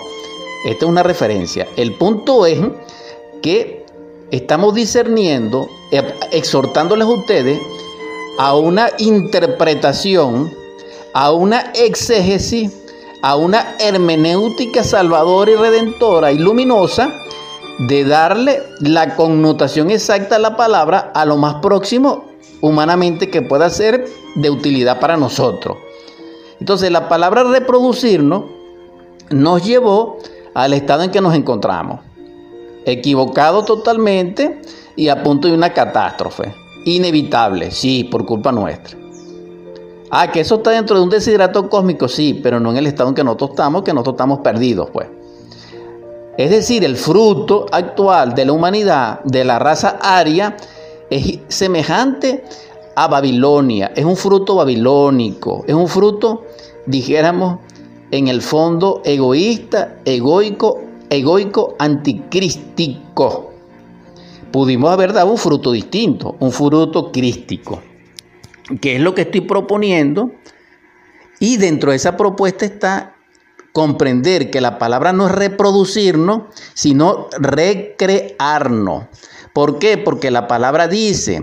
[0.64, 1.66] Esta es una referencia.
[1.76, 2.61] El punto es
[3.42, 3.85] que
[4.31, 6.02] estamos discerniendo, eh,
[6.33, 7.61] exhortándoles a ustedes
[8.38, 10.50] a una interpretación,
[11.12, 12.72] a una exégesis,
[13.20, 17.12] a una hermenéutica salvadora y redentora y luminosa
[17.78, 22.24] de darle la connotación exacta a la palabra a lo más próximo
[22.61, 25.76] humanamente que pueda ser de utilidad para nosotros.
[26.59, 28.44] Entonces la palabra reproducirnos
[29.31, 30.18] nos llevó
[30.55, 32.00] al estado en que nos encontramos
[32.85, 34.61] equivocado totalmente
[34.97, 36.55] y a punto de una catástrofe.
[36.85, 38.99] Inevitable, sí, por culpa nuestra.
[40.11, 43.09] Ah, que eso está dentro de un desidrato cósmico, sí, pero no en el estado
[43.09, 45.09] en que nosotros estamos, que nosotros estamos perdidos, pues.
[46.37, 50.57] Es decir, el fruto actual de la humanidad, de la raza aria,
[51.09, 52.45] es semejante
[52.95, 56.45] a Babilonia, es un fruto babilónico, es un fruto,
[56.87, 57.61] dijéramos,
[58.11, 60.79] en el fondo egoísta, egoico,
[61.12, 63.53] egoico, anticrístico.
[64.51, 67.83] Pudimos haber dado un fruto distinto, un fruto crístico,
[68.81, 70.31] que es lo que estoy proponiendo.
[71.40, 73.16] Y dentro de esa propuesta está
[73.72, 76.42] comprender que la palabra no es reproducirnos,
[76.75, 79.05] sino recrearnos.
[79.53, 79.98] ¿Por qué?
[79.98, 81.42] Porque la palabra dice,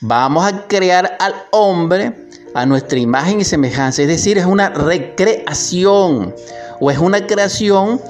[0.00, 4.02] vamos a crear al hombre a nuestra imagen y semejanza.
[4.02, 6.34] Es decir, es una recreación
[6.80, 8.00] o es una creación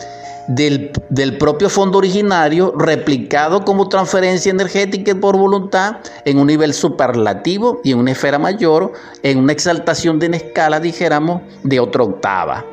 [0.48, 7.92] del, propio fondo originario replicado como transferencia energética por voluntad en un nivel superlativo y
[7.92, 12.64] en una esfera mayor, en una exaltación de una escala, dijéramos, de otra octava.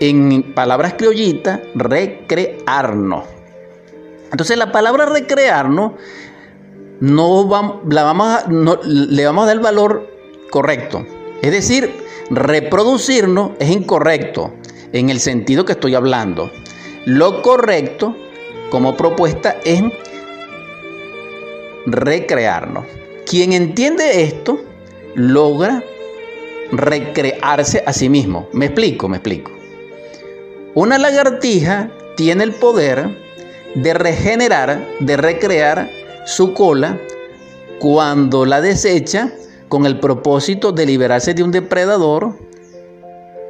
[0.00, 3.24] En palabras criollitas, recrearnos.
[4.30, 5.92] Entonces la palabra recrearnos
[7.00, 8.44] no la vamos
[8.84, 10.08] le vamos a dar el valor
[10.50, 11.04] correcto.
[11.42, 11.92] Es decir,
[12.30, 14.52] reproducirnos es incorrecto
[14.92, 16.50] en el sentido que estoy hablando.
[17.04, 18.14] Lo correcto
[18.70, 19.82] como propuesta es
[21.84, 22.84] recrearnos.
[23.26, 24.60] Quien entiende esto
[25.16, 25.82] logra
[26.70, 28.48] recrearse a sí mismo.
[28.52, 29.50] Me explico, me explico.
[30.74, 33.18] Una lagartija tiene el poder
[33.74, 35.90] de regenerar, de recrear
[36.24, 37.00] su cola
[37.80, 39.32] cuando la desecha
[39.68, 42.38] con el propósito de liberarse de un depredador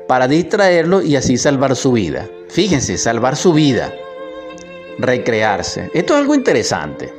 [0.08, 2.28] para distraerlo y así salvar su vida.
[2.52, 3.94] Fíjense, salvar su vida,
[4.98, 5.90] recrearse.
[5.94, 7.10] Esto es algo interesante.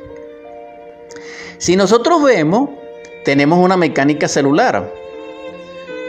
[1.58, 2.70] Si nosotros vemos,
[3.24, 4.94] tenemos una mecánica celular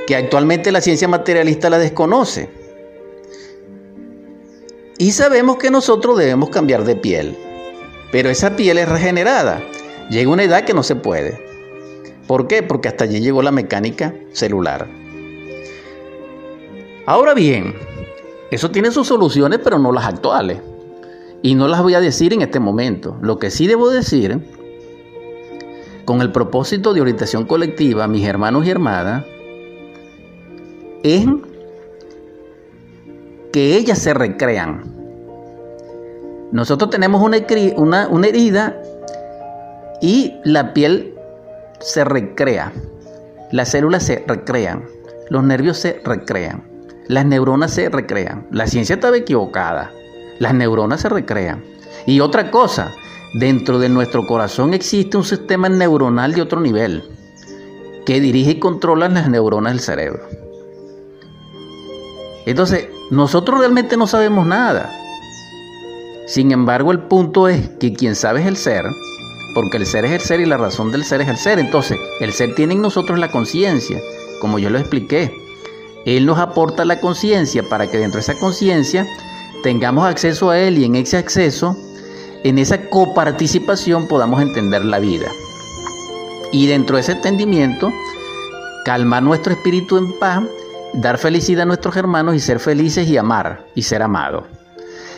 [0.06, 2.50] que actualmente la ciencia materialista la desconoce.
[5.00, 7.36] Y sabemos que nosotros debemos cambiar de piel,
[8.12, 9.60] pero esa piel es regenerada.
[10.12, 11.44] Llega una edad que no se puede.
[12.28, 12.62] ¿Por qué?
[12.62, 14.88] Porque hasta allí llegó la mecánica celular.
[17.08, 17.74] Ahora bien,
[18.52, 20.62] eso tiene sus soluciones, pero no las actuales.
[21.42, 23.18] Y no las voy a decir en este momento.
[23.22, 24.40] Lo que sí debo decir,
[26.06, 29.26] con el propósito de orientación colectiva, mis hermanos y hermanas,
[31.04, 31.26] es
[33.52, 34.96] que ellas se recrean.
[36.52, 37.38] Nosotros tenemos una,
[38.28, 38.82] herida
[40.02, 41.16] y la piel
[41.80, 42.72] se recrea,
[43.52, 44.86] las células se recrean,
[45.30, 46.64] los nervios se recrean,
[47.08, 48.48] las neuronas se recrean.
[48.52, 49.92] La ciencia estaba equivocada,
[50.40, 51.64] las neuronas se recrean.
[52.06, 52.94] Y otra cosa,
[53.34, 57.04] dentro de nuestro corazón existe un sistema neuronal de otro nivel
[58.06, 60.24] que dirige y controla las neuronas del cerebro.
[62.46, 64.92] Entonces, nosotros realmente no sabemos nada.
[66.28, 68.86] Sin embargo, el punto es que quien sabe es el ser,
[69.56, 71.60] porque el ser es el ser y la razón del ser es el ser.
[71.60, 74.00] Entonces, el ser tiene en nosotros la conciencia,
[74.40, 75.45] como yo lo expliqué.
[76.06, 79.08] Él nos aporta la conciencia para que dentro de esa conciencia
[79.64, 81.76] tengamos acceso a Él y en ese acceso,
[82.44, 85.28] en esa coparticipación podamos entender la vida.
[86.52, 87.92] Y dentro de ese entendimiento,
[88.86, 90.44] calmar nuestro espíritu en paz,
[90.94, 94.44] dar felicidad a nuestros hermanos y ser felices y amar y ser amados.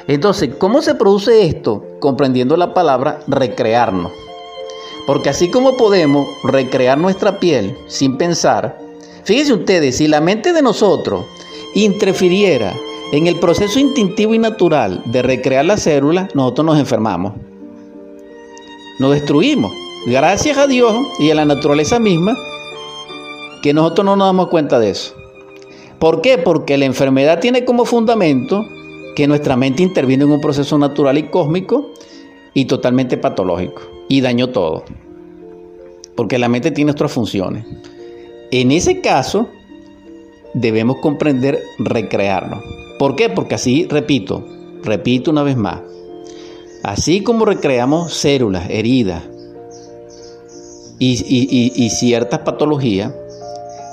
[0.07, 1.83] Entonces, ¿cómo se produce esto?
[1.99, 4.13] Comprendiendo la palabra recrearnos.
[5.05, 8.86] Porque así como podemos recrear nuestra piel sin pensar,
[9.27, 11.25] fíjense ustedes, si la mente de nosotros
[11.75, 12.73] interfiriera
[13.11, 17.33] en el proceso instintivo y natural de recrear la célula, nosotros nos enfermamos.
[18.99, 19.71] Nos destruimos.
[20.05, 22.37] Gracias a Dios y a la naturaleza misma,
[23.61, 25.13] que nosotros no nos damos cuenta de eso.
[25.99, 26.37] ¿Por qué?
[26.37, 28.65] Porque la enfermedad tiene como fundamento
[29.15, 31.91] que nuestra mente interviene en un proceso natural y cósmico
[32.53, 34.85] y totalmente patológico y dañó todo.
[36.15, 37.65] Porque la mente tiene otras funciones.
[38.51, 39.49] En ese caso,
[40.53, 42.63] debemos comprender recrearnos.
[42.97, 43.29] ¿Por qué?
[43.29, 44.43] Porque así, repito,
[44.83, 45.81] repito una vez más,
[46.83, 49.23] así como recreamos células, heridas
[50.99, 53.13] y, ciertas patologías,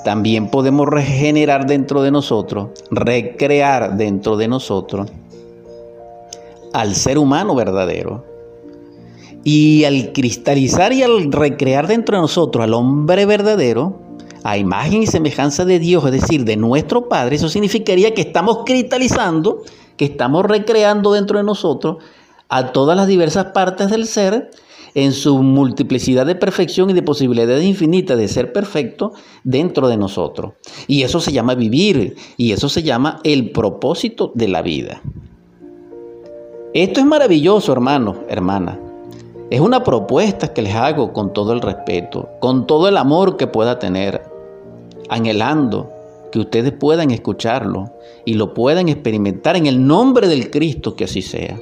[0.05, 5.11] también podemos regenerar dentro de nosotros, recrear dentro de nosotros
[6.73, 8.25] al ser humano verdadero.
[9.47, 14.04] Y al cristalizar y al recrear dentro de nosotros al hombre verdadero,
[14.45, 18.59] a imagen y semejanza de Dios, es decir, de nuestro Padre, eso significaría que estamos
[18.65, 19.63] cristalizando,
[19.97, 21.97] que estamos recreando dentro de nosotros
[22.51, 24.51] a todas las diversas partes del ser
[24.95, 30.53] en su multiplicidad de perfección y de posibilidades infinitas de ser perfecto dentro de nosotros.
[30.87, 35.01] Y eso se llama vivir, y eso se llama el propósito de la vida.
[36.75, 38.79] Esto es maravilloso, hermano, hermana.
[39.51, 43.47] Es una propuesta que les hago con todo el respeto, con todo el amor que
[43.47, 44.34] pueda tener,
[45.09, 45.91] anhelando
[46.33, 47.93] que ustedes puedan escucharlo
[48.25, 51.61] y lo puedan experimentar en el nombre del Cristo que así sea.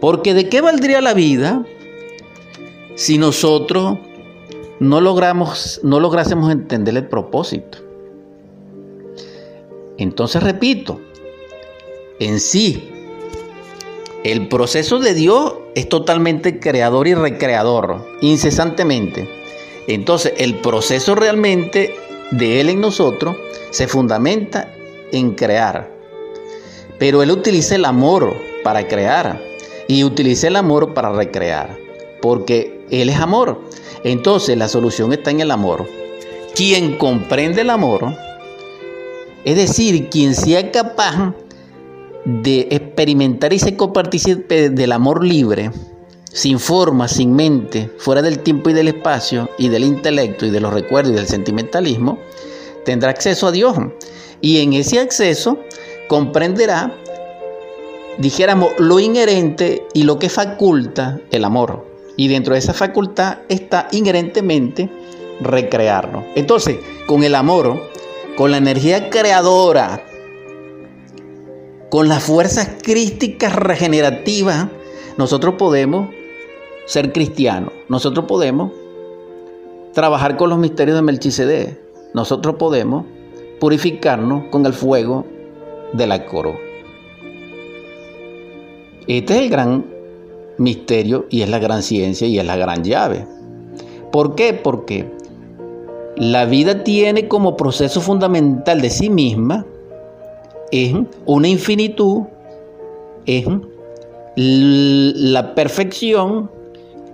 [0.00, 1.64] Porque ¿de qué valdría la vida
[2.94, 3.98] si nosotros
[4.80, 7.78] no logramos no lográsemos entender el propósito?
[9.96, 11.00] Entonces repito,
[12.20, 12.92] en sí
[14.24, 19.28] el proceso de Dios es totalmente creador y recreador, incesantemente.
[19.86, 21.94] Entonces, el proceso realmente
[22.30, 23.36] de Él en nosotros
[23.70, 24.72] se fundamenta
[25.12, 25.90] en crear.
[26.98, 29.40] Pero Él utiliza el amor para crear
[29.86, 31.76] y utiliza el amor para recrear,
[32.20, 33.60] porque Él es amor.
[34.04, 35.86] Entonces, la solución está en el amor.
[36.54, 38.12] Quien comprende el amor,
[39.44, 41.34] es decir, quien sea capaz
[42.24, 45.70] de experimentar y ser copartícipe del amor libre,
[46.32, 50.60] sin forma, sin mente, fuera del tiempo y del espacio, y del intelecto y de
[50.60, 52.18] los recuerdos y del sentimentalismo,
[52.84, 53.76] tendrá acceso a Dios.
[54.40, 55.58] Y en ese acceso
[56.08, 56.94] comprenderá,
[58.18, 61.86] dijéramos, lo inherente y lo que faculta el amor.
[62.16, 64.90] Y dentro de esa facultad está inherentemente
[65.40, 66.24] recrearnos.
[66.34, 67.80] Entonces, con el amor,
[68.36, 70.04] con la energía creadora
[71.90, 74.66] con las fuerzas crísticas regenerativas,
[75.18, 76.08] nosotros podemos
[76.86, 77.72] ser cristianos.
[77.88, 78.72] Nosotros podemos
[79.92, 81.80] trabajar con los misterios de Melchizedek.
[82.14, 83.04] Nosotros podemos
[83.60, 85.26] purificarnos con el fuego
[85.92, 86.56] de la coro.
[89.06, 89.84] Este es el gran
[90.56, 93.26] misterio y es la gran ciencia y es la gran llave.
[94.10, 94.54] ¿Por qué?
[94.54, 95.10] Porque
[96.16, 99.66] la vida tiene como proceso fundamental de sí misma
[100.70, 102.24] es una infinitud,
[103.26, 103.46] es
[104.40, 106.48] la perfección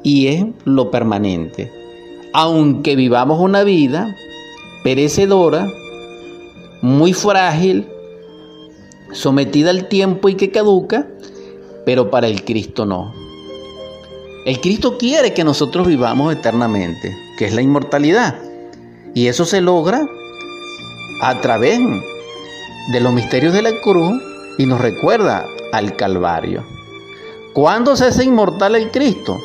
[0.03, 1.73] y es lo permanente.
[2.35, 4.15] Aunque vivamos una vida
[4.83, 5.67] perecedora,
[6.83, 7.87] muy frágil,
[9.13, 11.09] sometida al tiempo y que caduca,
[11.87, 13.15] pero para el Cristo no.
[14.45, 18.39] El Cristo quiere que nosotros vivamos eternamente, que es la inmortalidad.
[19.15, 20.07] Y eso se logra
[21.23, 21.81] a través
[22.93, 24.21] de los misterios de la cruz
[24.59, 26.74] y nos recuerda al Calvario.
[27.55, 29.41] ¿Cuándo se hace inmortal el Cristo?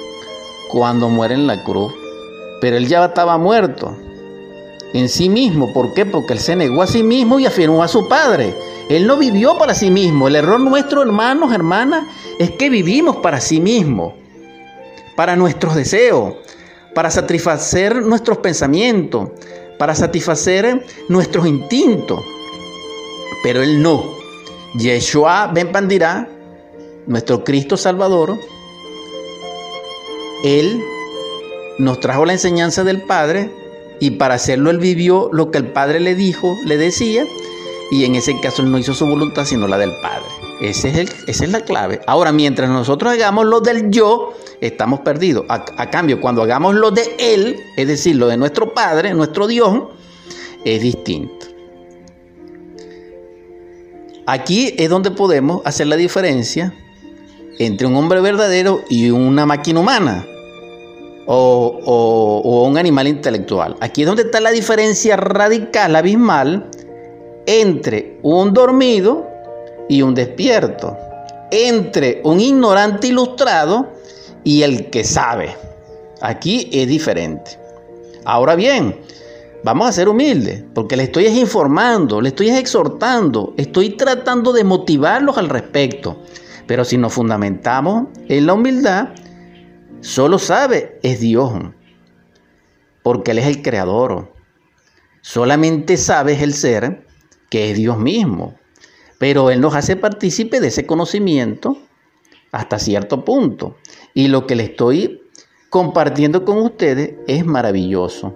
[0.69, 1.93] Cuando muere en la cruz.
[2.60, 3.95] Pero él ya estaba muerto
[4.93, 5.72] en sí mismo.
[5.72, 6.06] ¿Por qué?
[6.06, 8.54] Porque él se negó a sí mismo y afirmó a su Padre.
[8.89, 10.28] Él no vivió para sí mismo.
[10.28, 12.04] El error nuestro, hermanos, hermanas,
[12.39, 14.15] es que vivimos para sí mismo,
[15.15, 16.34] para nuestros deseos,
[16.93, 19.30] para satisfacer nuestros pensamientos,
[19.78, 22.19] para satisfacer nuestros instintos
[23.41, 24.17] pero él no.
[24.76, 26.28] Yeshua Ben Pandirá,
[27.07, 28.38] nuestro Cristo Salvador,
[30.43, 30.81] él
[31.77, 33.51] nos trajo la enseñanza del Padre
[33.99, 37.25] y para hacerlo él vivió lo que el Padre le dijo, le decía,
[37.91, 40.25] y en ese caso él no hizo su voluntad sino la del Padre.
[40.62, 42.01] Es el, esa es la clave.
[42.05, 45.45] Ahora, mientras nosotros hagamos lo del yo, estamos perdidos.
[45.47, 49.47] A, a cambio, cuando hagamos lo de él, es decir, lo de nuestro Padre, nuestro
[49.47, 49.85] Dios,
[50.65, 51.45] es distinto.
[54.25, 56.73] Aquí es donde podemos hacer la diferencia
[57.60, 60.26] entre un hombre verdadero y una máquina humana
[61.28, 63.76] o, un animal intelectual.
[63.82, 66.69] Aquí es donde está la diferencia radical, abismal,
[67.45, 69.28] entre un dormido
[69.88, 70.98] y un despierto,
[71.52, 73.89] entre un ignorante ilustrado
[74.43, 75.56] y el que sabe.
[76.22, 77.60] Aquí es diferente.
[78.26, 78.95] Ahora bien,
[79.62, 85.38] Vamos a ser humildes, porque le estoy informando, le estoy exhortando, estoy tratando de motivarlos
[85.38, 86.15] al respecto.
[86.69, 89.10] Pero si nos fundamentamos en la humildad,
[90.01, 91.51] solo sabe es Dios,
[93.01, 94.32] porque Él es el creador.
[95.21, 97.08] Solamente sabe es el ser,
[97.49, 98.53] que es Dios mismo.
[99.17, 101.75] Pero Él nos hace partícipe de ese conocimiento
[102.51, 103.77] hasta cierto punto.
[104.13, 105.23] Y lo que le estoy
[105.72, 108.36] compartiendo con ustedes es maravilloso.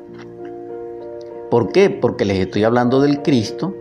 [1.51, 1.91] ¿Por qué?
[1.91, 3.75] Porque les estoy hablando del Cristo,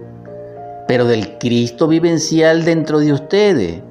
[0.86, 3.82] pero del Cristo vivencial dentro de ustedes,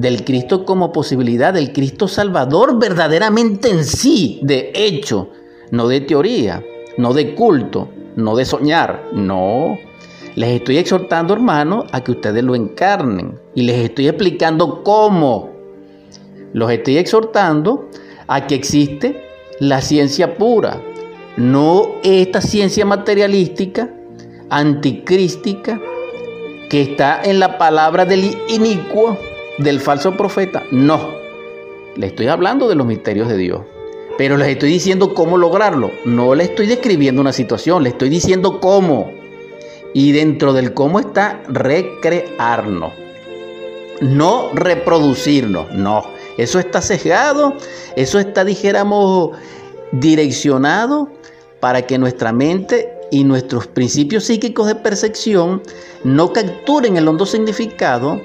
[0.00, 5.28] del Cristo como posibilidad, del Cristo Salvador verdaderamente en sí, de hecho,
[5.72, 6.64] no de teoría,
[6.96, 9.76] no de culto, no de soñar, no.
[10.36, 15.50] Les estoy exhortando, hermanos, a que ustedes lo encarnen y les estoy explicando cómo.
[16.54, 17.90] Los estoy exhortando
[18.26, 19.22] a que existe
[19.58, 20.80] la ciencia pura,
[21.36, 23.90] no esta ciencia materialística,
[24.48, 25.78] anticrística,
[26.70, 29.18] que está en la palabra del inicuo,
[29.60, 30.64] del falso profeta.
[30.70, 31.10] No.
[31.96, 33.60] Le estoy hablando de los misterios de Dios.
[34.18, 35.90] Pero les estoy diciendo cómo lograrlo.
[36.04, 39.12] No le estoy describiendo una situación, le estoy diciendo cómo.
[39.94, 42.92] Y dentro del cómo está recrearnos.
[44.00, 46.04] No reproducirnos, no.
[46.38, 47.54] Eso está sesgado,
[47.96, 49.36] eso está, dijéramos,
[49.92, 51.10] direccionado
[51.60, 55.62] para que nuestra mente y nuestros principios psíquicos de percepción
[56.04, 58.20] no capturen el hondo significado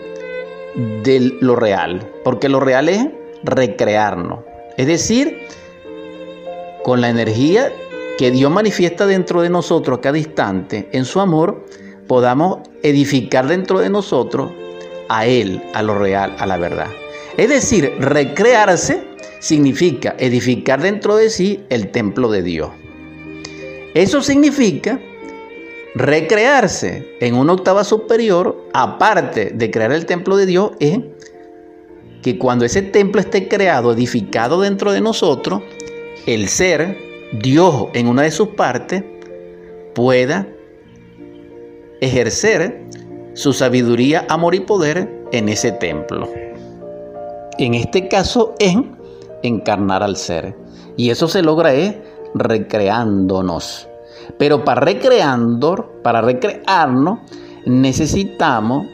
[0.76, 3.08] de lo real, porque lo real es
[3.44, 4.40] recrearnos,
[4.78, 5.48] es decir,
[6.84, 7.72] con la energía
[8.18, 11.66] que Dios manifiesta dentro de nosotros a cada instante, en su amor,
[12.08, 14.52] podamos edificar dentro de nosotros
[15.10, 16.88] a Él, a lo real, a la verdad.
[17.38, 19.04] Es decir, recrearse
[19.40, 22.70] significa edificar dentro de sí el templo de Dios.
[23.94, 25.00] Eso significa
[25.96, 31.00] recrearse en una octava superior, aparte de crear el templo de Dios, es
[32.22, 35.62] que cuando ese templo esté creado, edificado dentro de nosotros,
[36.28, 36.98] el ser,
[37.42, 39.04] Dios en una de sus partes,
[39.94, 40.48] pueda
[42.02, 42.84] ejercer
[43.34, 46.30] su sabiduría, amor y poder en ese templo.
[47.58, 48.76] En este caso es
[49.44, 50.56] encarnar al ser.
[50.98, 51.96] Y eso se logra es
[52.34, 53.88] recreándonos.
[54.38, 57.20] Pero para recreando, para recrearnos,
[57.66, 58.88] necesitamos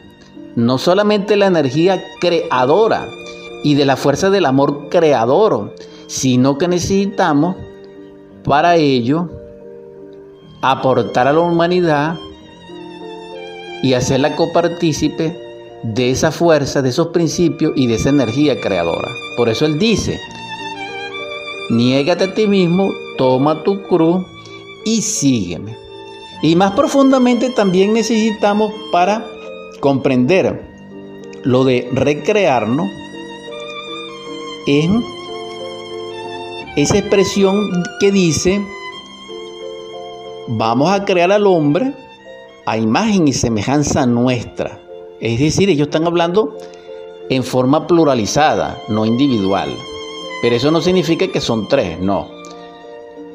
[0.56, 3.06] no solamente la energía creadora
[3.64, 5.74] y de la fuerza del amor creador,
[6.06, 7.56] sino que necesitamos
[8.44, 9.30] para ello
[10.62, 12.16] aportar a la humanidad
[13.82, 15.36] y hacerla copartícipe
[15.82, 19.08] de esa fuerza, de esos principios y de esa energía creadora.
[19.36, 20.20] Por eso él dice,
[21.70, 24.24] niégate a ti mismo, toma tu cruz
[24.84, 25.76] y sígueme.
[26.42, 29.24] Y más profundamente también necesitamos para
[29.80, 30.60] comprender
[31.44, 32.88] lo de recrearnos
[34.66, 35.04] en
[36.76, 37.70] esa expresión
[38.00, 38.64] que dice,
[40.48, 41.92] vamos a crear al hombre
[42.64, 44.80] a imagen y semejanza nuestra.
[45.20, 46.56] Es decir, ellos están hablando
[47.28, 49.68] en forma pluralizada, no individual.
[50.42, 52.28] Pero eso no significa que son tres, no.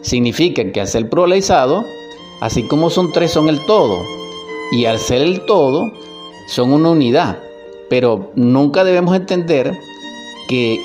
[0.01, 1.83] Significa que al ser pluralizado,
[2.41, 4.03] así como son tres, son el todo.
[4.71, 5.91] Y al ser el todo,
[6.47, 7.39] son una unidad.
[7.89, 9.77] Pero nunca debemos entender
[10.47, 10.79] que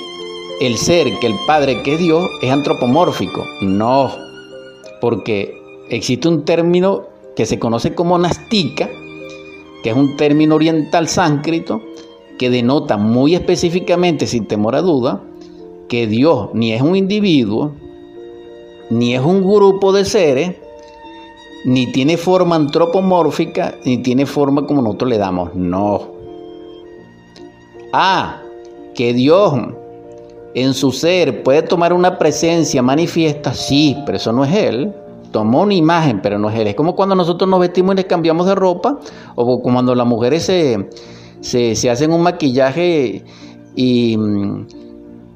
[0.61, 3.45] el ser, que el Padre, que es Dios, es antropomórfico.
[3.61, 4.13] No,
[5.01, 8.89] porque existe un término que se conoce como nastica,
[9.83, 11.81] que es un término oriental sánscrito,
[12.39, 15.23] que denota muy específicamente, sin temor a duda,
[15.89, 17.73] que Dios ni es un individuo,
[18.91, 20.57] ni es un grupo de seres,
[21.65, 25.55] ni tiene forma antropomórfica, ni tiene forma como nosotros le damos.
[25.55, 26.11] No.
[27.93, 28.41] Ah,
[28.95, 29.55] que Dios
[30.55, 34.93] en su ser puede tomar una presencia manifiesta, sí, pero eso no es Él.
[35.31, 36.67] Tomó una imagen, pero no es Él.
[36.67, 38.99] Es como cuando nosotros nos vestimos y les cambiamos de ropa,
[39.35, 40.91] o cuando las mujeres se,
[41.41, 43.25] se, se hacen un maquillaje
[43.75, 44.19] y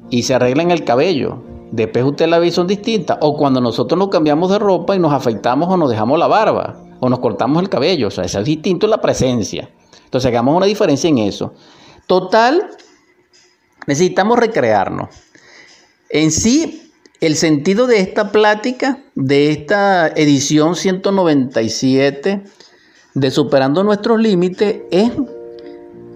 [0.09, 1.37] y se arreglan el cabello.
[1.71, 3.17] Después usted la ve y son distintas.
[3.21, 6.83] O cuando nosotros nos cambiamos de ropa y nos afeitamos o nos dejamos la barba
[6.99, 8.07] o nos cortamos el cabello.
[8.07, 9.69] O sea, eso es distinto la presencia.
[10.05, 11.53] Entonces hagamos una diferencia en eso.
[12.07, 12.69] Total,
[13.85, 15.09] necesitamos recrearnos.
[16.09, 22.43] En sí, el sentido de esta plática, de esta edición 197
[23.13, 25.11] de Superando nuestros Límites, es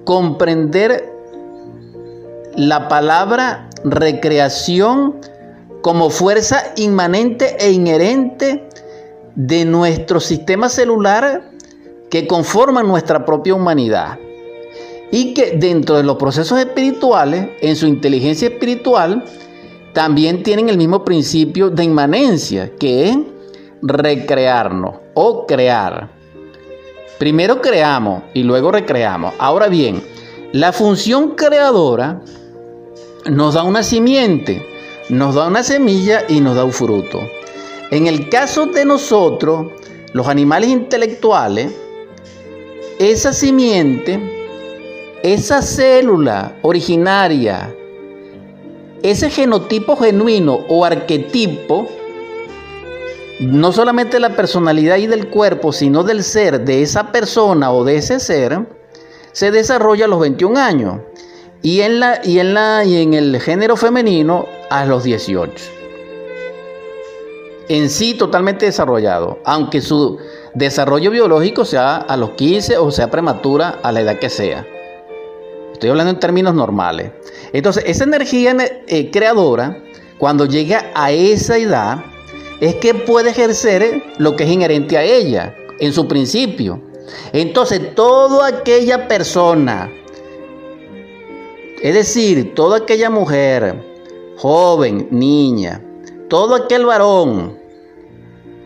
[0.05, 1.11] comprender
[2.55, 5.19] la palabra recreación
[5.81, 8.67] como fuerza inmanente e inherente
[9.35, 11.51] de nuestro sistema celular
[12.09, 14.19] que conforma nuestra propia humanidad.
[15.11, 19.25] Y que dentro de los procesos espirituales, en su inteligencia espiritual,
[19.93, 23.17] también tienen el mismo principio de inmanencia, que es
[23.81, 26.09] recrearnos o crear.
[27.17, 29.33] Primero creamos y luego recreamos.
[29.37, 30.01] Ahora bien,
[30.53, 32.21] la función creadora
[33.29, 34.65] nos da una simiente,
[35.11, 37.19] nos da una semilla y nos da un fruto.
[37.91, 39.67] En el caso de nosotros,
[40.13, 41.73] los animales intelectuales,
[42.97, 44.19] esa simiente,
[45.21, 47.75] esa célula originaria,
[49.03, 51.89] ese genotipo genuino o arquetipo,
[53.41, 57.97] no solamente la personalidad y del cuerpo, sino del ser de esa persona o de
[57.97, 58.65] ese ser,
[59.33, 60.99] se desarrolla a los 21 años
[61.61, 65.53] y en, la, y, en la, y en el género femenino a los 18.
[67.67, 70.17] En sí totalmente desarrollado, aunque su
[70.55, 74.65] desarrollo biológico sea a los 15 o sea prematura a la edad que sea.
[75.73, 77.11] Estoy hablando en términos normales.
[77.53, 78.55] Entonces, esa energía
[78.87, 79.83] eh, creadora,
[80.17, 82.05] cuando llega a esa edad,
[82.61, 86.81] es que puede ejercer lo que es inherente a ella, en su principio.
[87.33, 89.91] Entonces, toda aquella persona,
[91.81, 93.90] es decir, toda aquella mujer,
[94.41, 95.79] joven, niña,
[96.27, 97.59] todo aquel varón,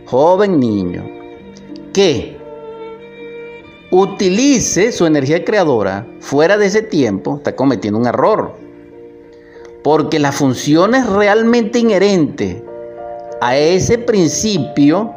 [0.05, 1.03] joven, niño,
[1.91, 2.37] que
[3.91, 8.55] utilice su energía creadora fuera de ese tiempo, está cometiendo un error.
[9.83, 12.63] Porque las funciones realmente inherentes
[13.41, 15.13] a ese principio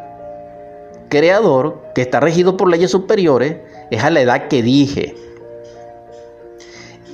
[1.09, 3.59] creador que está regido por leyes superiores
[3.93, 5.15] es a la edad que dije.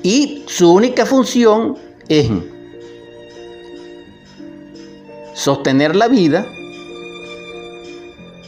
[0.02, 1.76] Y su única función
[2.08, 2.30] es
[5.34, 6.46] sostener la vida.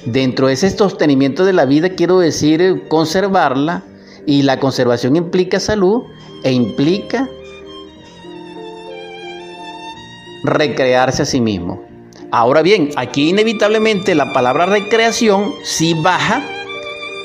[0.05, 3.83] Dentro de ese sostenimiento de la vida quiero decir conservarla
[4.25, 6.05] y la conservación implica salud
[6.45, 7.29] e implica
[10.45, 11.83] recrearse a sí mismo.
[12.31, 16.45] Ahora bien, aquí inevitablemente la palabra recreación sí baja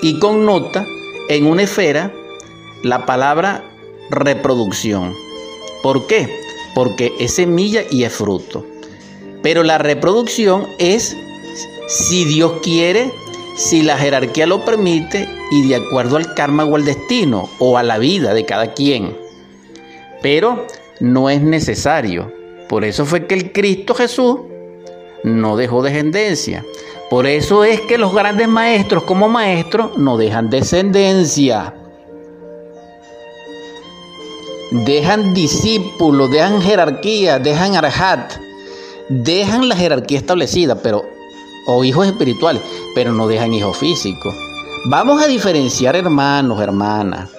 [0.01, 0.85] y connota
[1.29, 2.11] en una esfera
[2.83, 3.63] la palabra
[4.09, 5.13] reproducción.
[5.83, 6.29] ¿Por qué?
[6.73, 8.65] Porque es semilla y es fruto.
[9.41, 11.17] Pero la reproducción es
[11.87, 13.11] si Dios quiere,
[13.57, 17.83] si la jerarquía lo permite y de acuerdo al karma o al destino o a
[17.83, 19.17] la vida de cada quien.
[20.21, 20.65] Pero
[20.99, 22.31] no es necesario.
[22.69, 24.39] Por eso fue que el Cristo Jesús
[25.23, 26.63] no dejó descendencia.
[27.09, 31.75] Por eso es que los grandes maestros como maestros no dejan descendencia.
[34.71, 38.35] Dejan discípulos, dejan jerarquía, dejan arhat,
[39.11, 41.05] dejan la jerarquía establecida, pero
[41.67, 42.61] o hijos espirituales,
[42.95, 44.33] pero no dejan hijos físicos.
[44.89, 47.29] Vamos a diferenciar, hermanos, hermanas,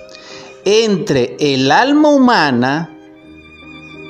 [0.64, 2.90] entre el alma humana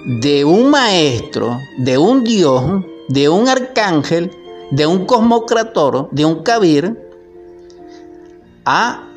[0.05, 4.31] de un maestro, de un Dios, de un arcángel,
[4.71, 6.99] de un cosmocrator, de un cabir,
[8.65, 9.09] a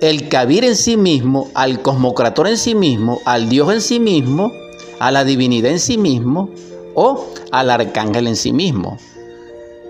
[0.00, 4.52] el cabir en sí mismo, al cosmocrator en sí mismo, al Dios en sí mismo,
[4.98, 6.50] a la divinidad en sí mismo
[6.94, 8.96] o al arcángel en sí mismo.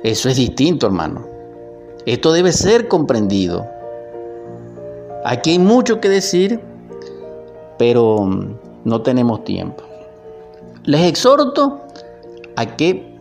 [0.03, 1.27] Eso es distinto, hermano.
[2.07, 3.67] Esto debe ser comprendido.
[5.25, 6.61] Aquí hay mucho que decir,
[7.79, 8.29] pero
[8.85, 9.85] no tenemos tiempo.
[10.85, 11.81] Les exhorto
[12.57, 13.17] a que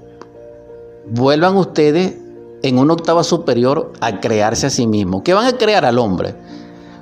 [1.05, 2.15] vuelvan ustedes
[2.63, 5.21] en una octava superior a crearse a sí mismos.
[5.23, 6.35] ¿Qué van a crear al hombre?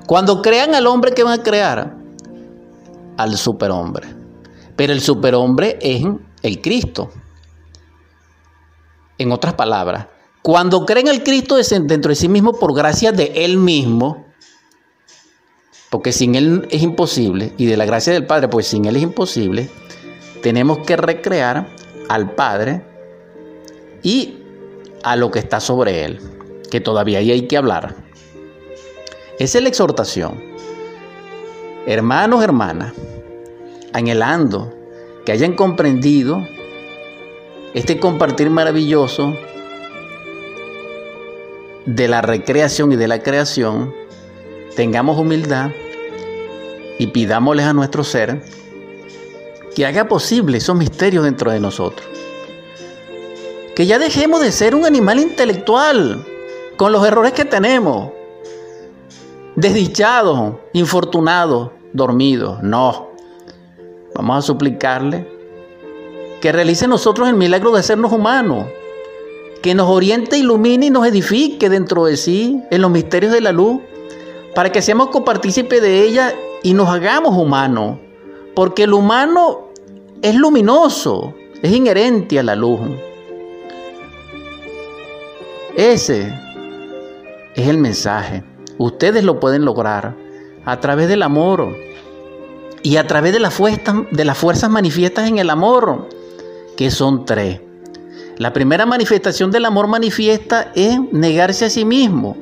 [0.05, 1.95] Cuando crean al hombre, ¿qué van a crear?
[3.17, 4.07] Al superhombre.
[4.75, 6.05] Pero el superhombre es
[6.41, 7.11] el Cristo.
[9.17, 10.07] En otras palabras,
[10.41, 14.25] cuando creen el Cristo dentro de sí mismo por gracia de Él mismo,
[15.89, 19.03] porque sin Él es imposible, y de la gracia del Padre, pues sin Él es
[19.03, 19.69] imposible,
[20.41, 21.67] tenemos que recrear
[22.07, 22.85] al Padre
[24.01, 24.37] y
[25.03, 26.19] a lo que está sobre Él,
[26.71, 27.95] que todavía hay que hablar.
[29.37, 30.41] Esa es la exhortación.
[31.85, 32.93] Hermanos, hermanas,
[33.93, 34.78] anhelando
[35.29, 36.47] que hayan comprendido
[37.75, 39.35] este compartir maravilloso
[41.85, 43.93] de la recreación y de la creación,
[44.75, 45.69] tengamos humildad
[46.97, 48.41] y pidámosles a nuestro ser
[49.75, 52.07] que haga posible esos misterios dentro de nosotros.
[53.75, 56.25] Que ya dejemos de ser un animal intelectual
[56.75, 58.09] con los errores que tenemos.
[59.55, 62.63] Desdichados, infortunados, dormidos.
[62.63, 63.08] No.
[64.19, 65.25] Vamos a suplicarle
[66.41, 68.65] que realice nosotros el milagro de sernos humanos,
[69.61, 73.53] que nos oriente, ilumine y nos edifique dentro de sí en los misterios de la
[73.53, 73.79] luz,
[74.53, 77.97] para que seamos copartícipes de ella y nos hagamos humanos,
[78.55, 79.69] porque el humano
[80.21, 82.81] es luminoso, es inherente a la luz.
[85.77, 86.37] Ese
[87.55, 88.43] es el mensaje.
[88.77, 90.13] Ustedes lo pueden lograr
[90.65, 91.73] a través del amor
[92.83, 93.51] y a través de, la
[94.11, 96.09] de las fuerzas manifiestas en el amor
[96.77, 97.61] que son tres.
[98.37, 102.37] La primera manifestación del amor manifiesta es negarse a sí mismo,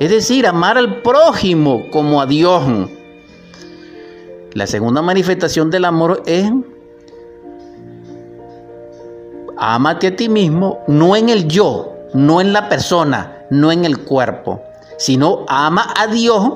[0.00, 2.62] es decir, amar al prójimo como a Dios.
[4.54, 6.50] La segunda manifestación del amor es
[9.56, 13.98] amate a ti mismo, no en el yo, no en la persona, no en el
[13.98, 14.62] cuerpo,
[14.98, 16.54] sino ama a Dios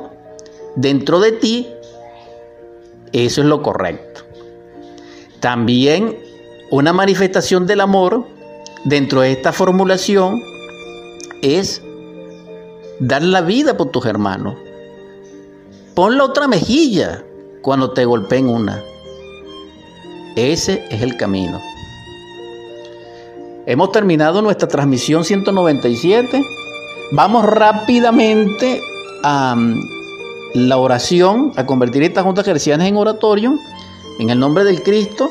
[0.75, 1.69] dentro de ti.
[3.15, 4.23] Eso es lo correcto.
[5.39, 6.19] También
[6.71, 8.27] una manifestación del amor
[8.85, 10.43] dentro de esta formulación
[11.41, 11.81] es
[12.99, 14.57] dar la vida por tus hermanos.
[15.95, 17.25] Pon la otra mejilla,
[17.63, 18.83] cuando te golpeen una.
[20.35, 21.61] Ese es el camino.
[23.65, 26.43] Hemos terminado nuestra transmisión 197.
[27.13, 28.81] Vamos rápidamente
[29.23, 29.55] a
[30.55, 33.59] la oración, a convertir estas juntas cristianas en oratorio,
[34.21, 35.31] en el nombre del Cristo,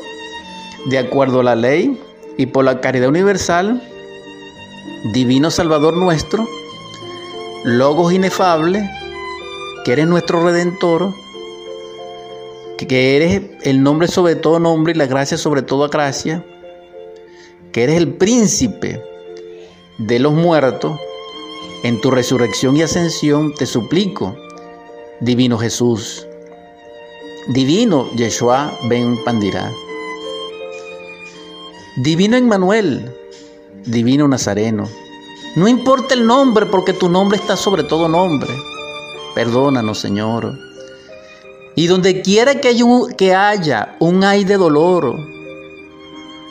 [0.86, 1.98] de acuerdo a la ley
[2.36, 3.82] y por la caridad universal,
[5.14, 6.46] divino Salvador nuestro,
[7.64, 8.90] Logos inefable,
[9.86, 11.14] que eres nuestro redentor,
[12.76, 16.44] que eres el nombre sobre todo nombre y la gracia sobre toda gracia,
[17.72, 19.02] que eres el príncipe
[19.96, 21.00] de los muertos,
[21.84, 24.36] en tu resurrección y ascensión te suplico,
[25.20, 26.26] divino Jesús,
[27.48, 29.70] divino Yeshua ben Pandirá,
[31.96, 33.14] divino Emmanuel,
[33.84, 34.88] divino Nazareno.
[35.56, 38.50] No importa el nombre porque tu nombre está sobre todo nombre.
[39.34, 40.58] Perdónanos, Señor.
[41.76, 45.14] Y donde quiera que haya un, que haya un ay de dolor,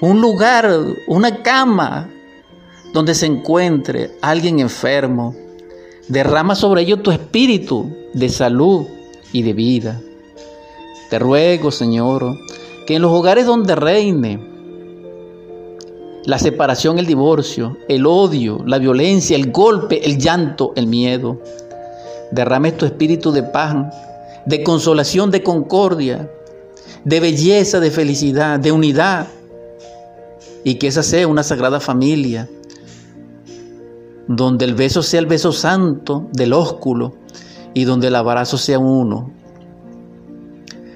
[0.01, 0.69] un lugar,
[1.07, 2.09] una cama
[2.93, 5.35] donde se encuentre alguien enfermo,
[6.07, 8.85] derrama sobre ellos tu espíritu de salud
[9.31, 10.01] y de vida.
[11.09, 12.37] Te ruego, Señor,
[12.85, 14.39] que en los hogares donde reine
[16.25, 21.41] la separación, el divorcio, el odio, la violencia, el golpe, el llanto, el miedo,
[22.31, 23.75] derrame tu espíritu de paz
[24.45, 26.29] de consolación, de concordia,
[27.03, 29.27] de belleza, de felicidad, de unidad.
[30.63, 32.49] Y que esa sea una sagrada familia,
[34.27, 37.15] donde el beso sea el beso santo del ósculo
[37.73, 39.31] y donde el abrazo sea uno.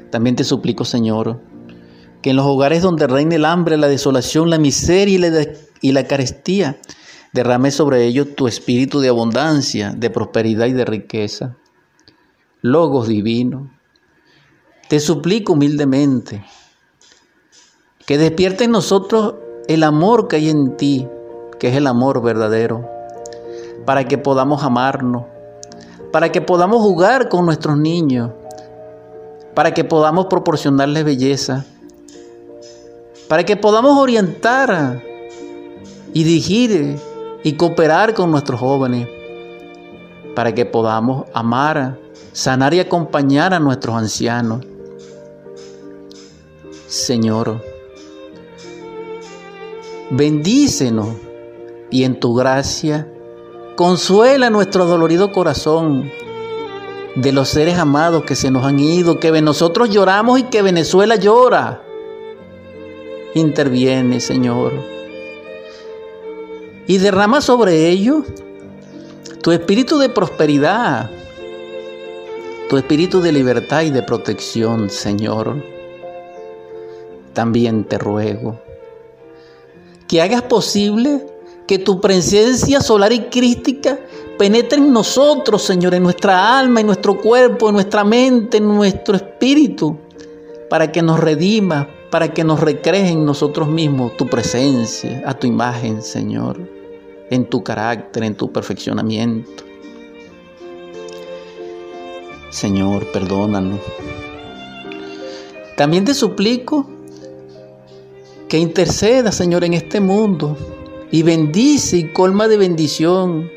[0.10, 1.42] También te suplico, Señor,
[2.22, 5.48] que en los hogares donde reine el hambre, la desolación, la miseria y la,
[5.82, 6.80] y la carestía,
[7.34, 11.58] derrame sobre ellos tu espíritu de abundancia, de prosperidad y de riqueza.
[12.62, 13.72] Logos divino,
[14.88, 16.44] te suplico humildemente
[18.06, 19.36] que despierte en nosotros
[19.68, 21.08] el amor que hay en ti,
[21.60, 22.90] que es el amor verdadero,
[23.86, 25.26] para que podamos amarnos,
[26.12, 28.32] para que podamos jugar con nuestros niños,
[29.54, 31.66] para que podamos proporcionarles belleza,
[33.28, 35.02] para que podamos orientar
[36.14, 36.98] y dirigir
[37.44, 39.08] y cooperar con nuestros jóvenes,
[40.36, 41.98] para que podamos amar
[42.38, 44.64] sanar y acompañar a nuestros ancianos.
[46.88, 47.64] Señor,
[50.12, 51.16] bendícenos
[51.90, 53.12] y en tu gracia
[53.78, 56.12] consuela nuestro dolorido corazón
[57.16, 61.16] de los seres amados que se nos han ido, que nosotros lloramos y que Venezuela
[61.16, 61.84] llora.
[63.36, 64.74] Interviene, Señor.
[66.88, 68.24] Y derrama sobre ellos
[69.44, 71.12] tu espíritu de prosperidad,
[72.70, 75.64] tu espíritu de libertad y de protección, Señor.
[77.34, 78.60] También te ruego
[80.08, 81.37] que hagas posible
[81.68, 84.00] que tu presencia solar y crística
[84.38, 89.18] penetre en nosotros, Señor, en nuestra alma, en nuestro cuerpo, en nuestra mente, en nuestro
[89.18, 89.98] espíritu,
[90.70, 95.48] para que nos redima, para que nos recree en nosotros mismos tu presencia, a tu
[95.48, 96.58] imagen, Señor,
[97.30, 99.64] en tu carácter, en tu perfeccionamiento.
[102.50, 103.82] Señor, perdónanos.
[105.76, 106.90] También te suplico
[108.48, 110.58] que interceda, Señor, en este mundo
[111.12, 113.50] y bendice y colma de bendición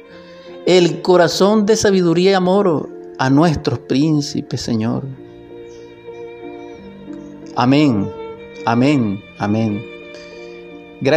[0.66, 2.88] el corazón de sabiduría y amor
[3.18, 5.05] a nuestros príncipes, Señor.
[7.57, 8.09] Amén,
[8.66, 9.99] amén, amén.